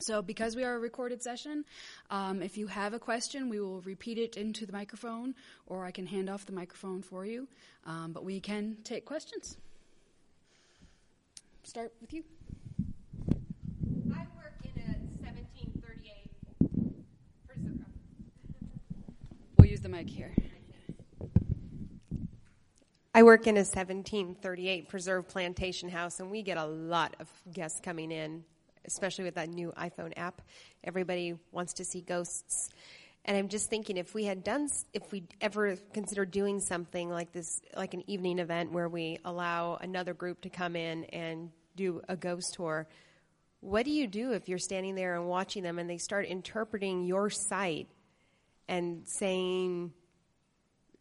[0.00, 1.64] So, because we are a recorded session,
[2.10, 5.34] um, if you have a question, we will repeat it into the microphone,
[5.66, 7.46] or I can hand off the microphone for you.
[7.86, 9.56] Um, but we can take questions.
[11.62, 12.24] Start with you.
[14.12, 16.30] I work in a 1738
[17.46, 17.86] preserve.
[19.58, 20.32] We'll use the mic here.
[23.16, 27.80] I work in a 1738 preserve plantation house, and we get a lot of guests
[27.80, 28.44] coming in,
[28.86, 30.42] especially with that new iPhone app.
[30.82, 32.68] Everybody wants to see ghosts.
[33.24, 37.32] And I'm just thinking if we had done, if we ever considered doing something like
[37.32, 42.02] this, like an evening event where we allow another group to come in and do
[42.08, 42.86] a ghost tour,
[43.60, 47.04] what do you do if you're standing there and watching them and they start interpreting
[47.04, 47.88] your site
[48.68, 49.92] and saying,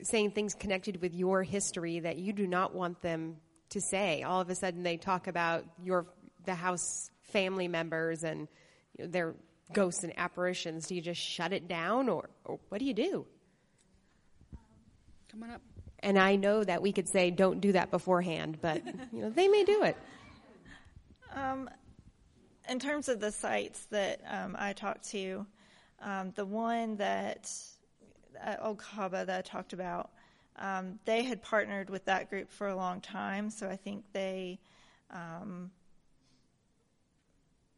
[0.02, 3.36] saying things connected with your history that you do not want them
[3.72, 4.24] to say.
[4.24, 6.06] All of a sudden, they talk about your
[6.46, 8.48] the house family members and
[8.98, 9.36] you know, their
[9.74, 10.88] ghosts and apparitions.
[10.88, 13.26] Do you just shut it down, or, or what do you do?
[15.32, 15.62] Come on up.
[16.00, 19.48] And I know that we could say don't do that beforehand, but you know they
[19.48, 19.98] may do it.
[21.36, 21.68] Um,
[22.70, 25.48] in terms of the sites that um, I talked to,
[26.00, 27.52] um, the one that
[28.40, 30.12] at Old Cahawba that I talked about,
[30.58, 34.60] um, they had partnered with that group for a long time, so I think they,
[35.10, 35.72] um,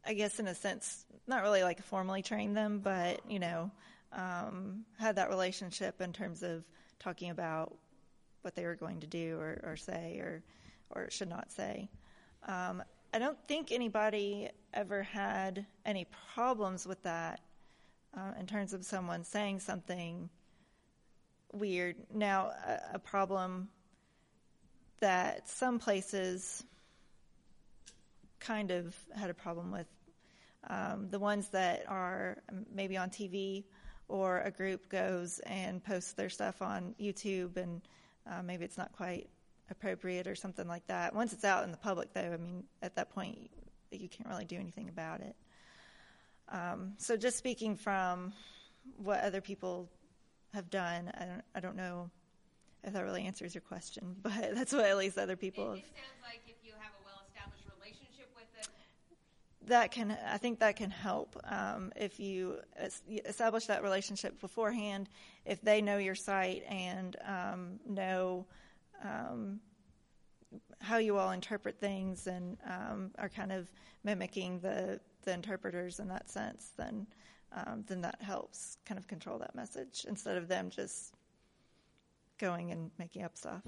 [0.06, 3.70] I guess in a sense, not really like formally trained them, but you know,
[4.12, 6.64] um, had that relationship in terms of
[6.98, 7.74] talking about
[8.42, 10.42] what they were going to do or, or say or
[10.90, 11.88] or should not say.
[12.46, 12.82] Um,
[13.12, 17.40] I don't think anybody ever had any problems with that
[18.16, 20.28] uh, in terms of someone saying something
[21.52, 21.96] weird.
[22.14, 23.68] Now, a, a problem
[25.00, 26.64] that some places
[28.38, 29.86] kind of had a problem with
[30.68, 32.38] um, the ones that are
[32.72, 33.64] maybe on TV
[34.08, 37.82] or a group goes and posts their stuff on YouTube and
[38.30, 39.28] uh, maybe it's not quite
[39.70, 41.14] appropriate or something like that.
[41.14, 43.38] Once it's out in the public, though, I mean, at that point,
[43.90, 45.36] you, you can't really do anything about it.
[46.48, 48.32] Um, so, just speaking from
[48.96, 49.88] what other people
[50.54, 52.10] have done, I don't, I don't know
[52.84, 55.78] if that really answers your question, but that's what at least other people It, have.
[55.78, 58.68] it sounds like if you have a well-established relationship with it,
[59.66, 62.58] that can I think that can help um, if you
[63.24, 65.08] establish that relationship beforehand.
[65.44, 68.46] If they know your site and um, know
[69.04, 69.60] um,
[70.80, 73.70] how you all interpret things and um, are kind of
[74.04, 77.06] mimicking the the interpreters in that sense, then
[77.52, 81.14] um, then that helps kind of control that message instead of them just
[82.38, 83.62] going and making up stuff.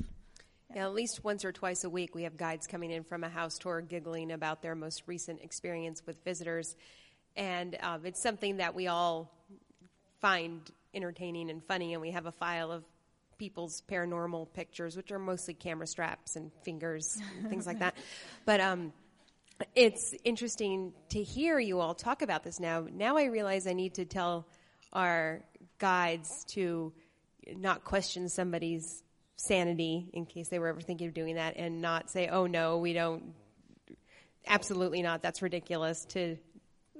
[0.74, 3.28] Yeah, at least once or twice a week, we have guides coming in from a
[3.28, 6.76] house tour giggling about their most recent experience with visitors.
[7.36, 9.32] And um, it's something that we all
[10.20, 10.60] find
[10.92, 12.84] entertaining and funny, and we have a file of
[13.38, 17.94] people's paranormal pictures, which are mostly camera straps and fingers, and things like that.
[18.44, 18.92] But um,
[19.74, 22.86] it's interesting to hear you all talk about this now.
[22.92, 24.46] Now I realize I need to tell
[24.92, 25.42] our
[25.78, 26.92] guides to
[27.56, 29.02] not question somebody's
[29.38, 32.78] sanity in case they were ever thinking of doing that and not say, oh no,
[32.78, 33.22] we don't,
[34.46, 36.36] absolutely not, that's ridiculous, to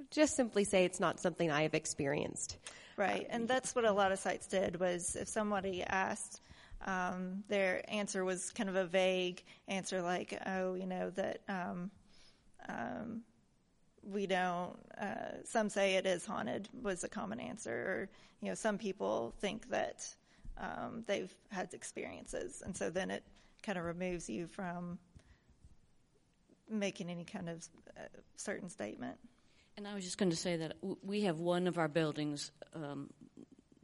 [0.09, 2.57] just simply say it's not something I have experienced.
[2.97, 4.79] Right, and that's what a lot of sites did.
[4.79, 6.41] Was if somebody asked,
[6.85, 11.91] um, their answer was kind of a vague answer, like, "Oh, you know that um,
[12.67, 13.21] um,
[14.03, 18.09] we don't." Uh, some say it is haunted was a common answer, or
[18.41, 20.05] you know, some people think that
[20.59, 23.23] um, they've had experiences, and so then it
[23.63, 24.99] kind of removes you from
[26.69, 28.01] making any kind of uh,
[28.35, 29.17] certain statement.
[29.77, 32.51] And I was just going to say that w- we have one of our buildings
[32.75, 33.09] um,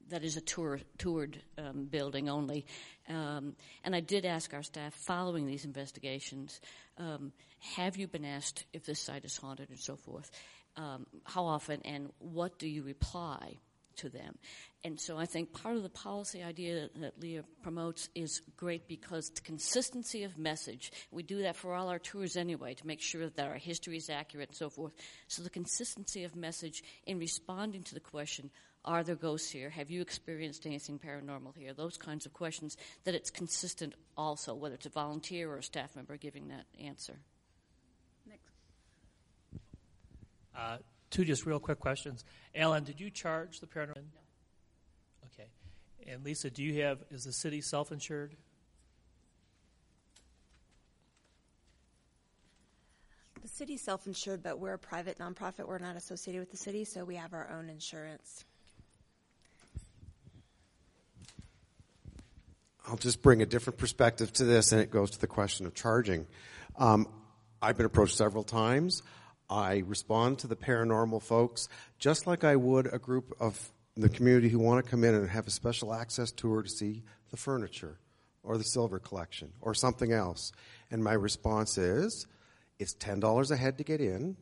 [0.09, 2.65] that is a tour, toured um, building only.
[3.09, 6.59] Um, and I did ask our staff following these investigations
[6.97, 7.31] um,
[7.75, 10.29] have you been asked if this site is haunted and so forth?
[10.77, 13.57] Um, how often and what do you reply?
[13.97, 14.37] To them.
[14.83, 19.29] And so I think part of the policy idea that Leah promotes is great because
[19.29, 23.27] the consistency of message, we do that for all our tours anyway to make sure
[23.27, 24.93] that our history is accurate and so forth.
[25.27, 28.51] So the consistency of message in responding to the question,
[28.85, 29.71] are there ghosts here?
[29.71, 31.73] Have you experienced anything paranormal here?
[31.73, 35.95] Those kinds of questions, that it's consistent also, whether it's a volunteer or a staff
[35.95, 37.17] member giving that answer.
[38.29, 38.51] Next.
[40.55, 40.77] Uh,
[41.15, 42.25] two just real quick questions.
[42.53, 43.95] Allyn, did you charge the paranormal?
[43.95, 45.27] No.
[45.33, 45.47] Okay.
[46.11, 48.35] And Lisa, do you have, is the city self insured?
[53.41, 55.67] The city's self insured, but we're a private nonprofit.
[55.67, 58.43] We're not associated with the city, so we have our own insurance.
[62.87, 65.73] I'll just bring a different perspective to this, and it goes to the question of
[65.73, 66.27] charging.
[66.77, 67.07] Um,
[67.61, 69.01] I've been approached several times.
[69.49, 71.69] I respond to the paranormal folks
[71.99, 75.29] just like I would a group of the community who want to come in and
[75.29, 77.97] have a special access tour to see the furniture
[78.43, 80.51] or the silver collection or something else.
[80.91, 82.27] And my response is
[82.79, 84.35] it's $10 a head to get in.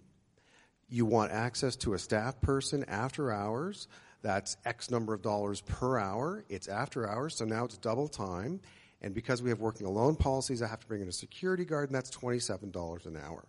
[0.90, 3.88] You want access to a staff person after hours.
[4.22, 6.44] That's X number of dollars per hour.
[6.50, 8.62] It's after hours, so now it's double time.
[9.02, 11.90] And because we have working alone policies, I have to bring in a security guard,
[11.90, 13.44] and that's $27 an hour.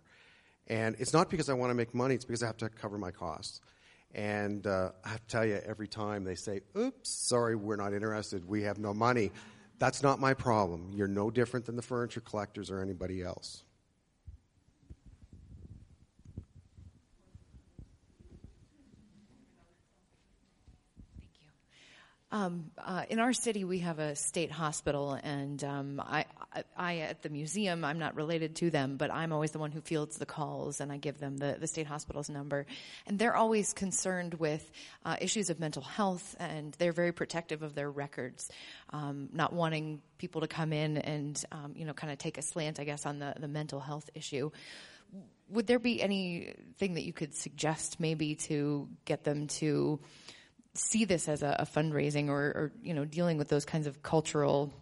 [0.66, 2.98] And it's not because I want to make money, it's because I have to cover
[2.98, 3.60] my costs.
[4.14, 7.92] And uh, I have to tell you, every time they say, oops, sorry, we're not
[7.92, 9.32] interested, we have no money,
[9.78, 10.90] that's not my problem.
[10.94, 13.64] You're no different than the furniture collectors or anybody else.
[22.34, 26.24] Um, uh, in our city, we have a state hospital, and um, I,
[26.76, 29.80] I, at the museum, I'm not related to them, but I'm always the one who
[29.80, 32.66] fields the calls, and I give them the, the state hospital's number.
[33.06, 34.70] And they're always concerned with
[35.04, 38.50] uh, issues of mental health, and they're very protective of their records,
[38.90, 42.42] um, not wanting people to come in and, um, you know, kind of take a
[42.42, 44.50] slant, I guess, on the, the mental health issue
[45.50, 50.00] would there be anything that you could suggest maybe to get them to
[50.74, 54.02] see this as a, a fundraising or, or, you know dealing with those kinds of
[54.02, 54.72] cultural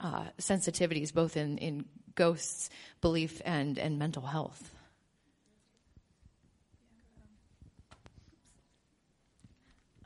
[0.00, 1.84] uh, sensitivities, both in, in
[2.14, 2.70] ghosts,
[3.00, 4.72] belief, and and mental health.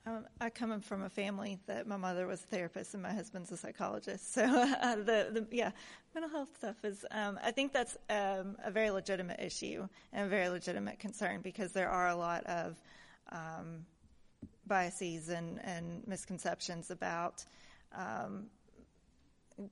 [0.05, 3.53] Um, I come from a family that my mother was a therapist and my husband's
[3.53, 4.35] a psychologist.
[4.35, 5.71] So uh, the, the yeah,
[6.13, 7.05] mental health stuff is.
[7.13, 11.73] Um, I think that's um, a very legitimate issue and a very legitimate concern because
[11.73, 12.83] there are a lot of
[13.31, 13.87] um,
[14.67, 17.45] biases and, and misconceptions about
[17.95, 18.47] um,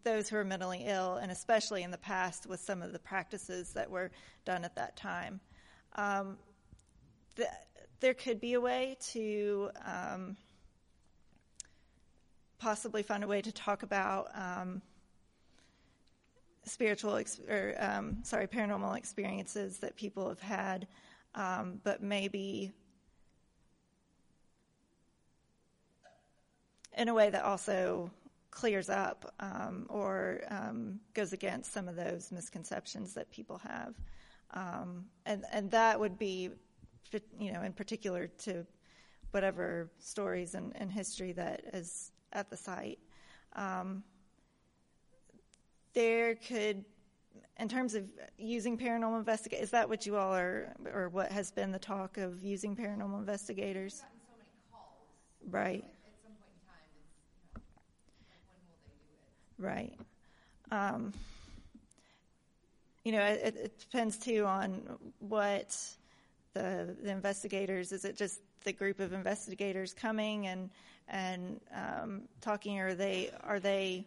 [0.05, 3.73] those who are mentally ill, and especially in the past with some of the practices
[3.73, 4.11] that were
[4.45, 5.41] done at that time.
[5.97, 6.37] Um,
[7.37, 7.47] the,
[8.01, 10.37] there could be a way to um,
[12.59, 14.83] possibly find a way to talk about um,
[16.65, 20.87] spiritual ex- or um, sorry paranormal experiences that people have had,
[21.35, 22.73] um, but maybe
[26.97, 28.11] in a way that also
[28.51, 33.95] clears up um, or um, goes against some of those misconceptions that people have.
[34.53, 36.51] Um, and, and that would be,
[37.39, 38.67] you know, in particular to
[39.31, 42.99] whatever stories and, and history that is at the site.
[43.55, 44.03] Um,
[45.93, 46.85] there could,
[47.59, 51.51] in terms of using paranormal investigators, is that what you all are, or what has
[51.51, 53.99] been the talk of using paranormal investigators?
[53.99, 54.05] So
[55.51, 55.85] right.
[59.61, 59.93] Right.
[60.71, 61.13] Um,
[63.05, 64.81] you know, it, it, depends too on
[65.19, 65.79] what
[66.55, 67.93] the, the investigators.
[67.93, 70.71] Is it just the group of investigators coming and
[71.09, 74.07] and um, talking, or are they are they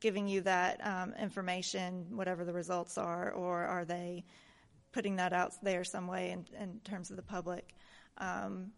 [0.00, 4.24] giving you that um, information, whatever the results are, or are they
[4.92, 7.74] putting that out there some way in, in terms of the public?
[8.18, 8.72] Um,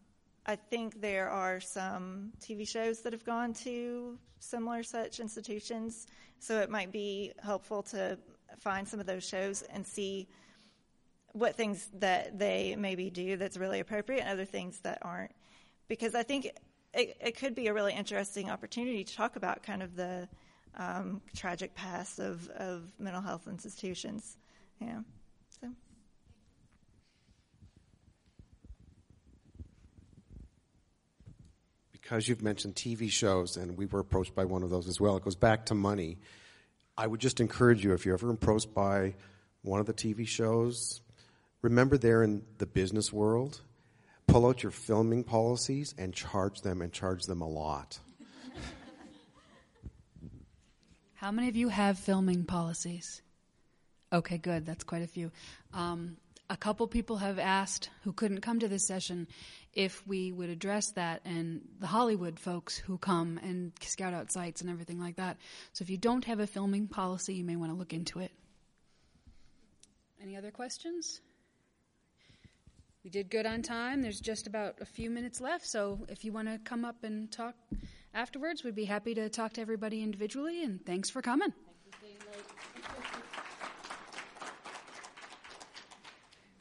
[0.47, 6.07] I think there are some TV shows that have gone to similar such institutions,
[6.39, 8.19] so it might be helpful to
[8.59, 10.29] find some of those shows and see
[11.33, 15.33] what things that they maybe do that's really appropriate and other things that aren't.
[15.89, 16.47] Because I think
[16.93, 20.29] it, it could be a really interesting opportunity to talk about kind of the
[20.77, 24.37] um, tragic past of, of mental health institutions.
[24.81, 25.01] Yeah.
[25.61, 25.69] So.
[32.05, 35.17] Because you've mentioned TV shows, and we were approached by one of those as well.
[35.17, 36.19] It goes back to money.
[36.99, 39.15] I would just encourage you if you're ever approached by
[39.63, 41.01] one of the TV shows,
[41.63, 43.63] remember they're in the business world.
[44.27, 47.99] Pull out your filming policies and charge them and charge them a lot.
[51.15, 53.23] How many of you have filming policies?
[54.13, 54.67] Okay, good.
[54.67, 55.33] That's quite a few.
[55.73, 56.19] Um,
[56.51, 59.27] a couple people have asked who couldn't come to this session
[59.75, 64.61] if we would address that and the Hollywood folks who come and scout out sites
[64.61, 65.37] and everything like that.
[65.73, 68.33] So if you don't have a filming policy, you may want to look into it.
[70.23, 71.21] Any other questions?
[73.03, 74.01] We did good on time.
[74.01, 77.31] There's just about a few minutes left, so if you want to come up and
[77.31, 77.55] talk
[78.15, 81.53] afterwards, we'd be happy to talk to everybody individually, and thanks for coming.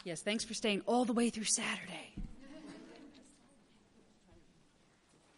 [0.04, 2.14] Yes, thanks for staying all the way through Saturday.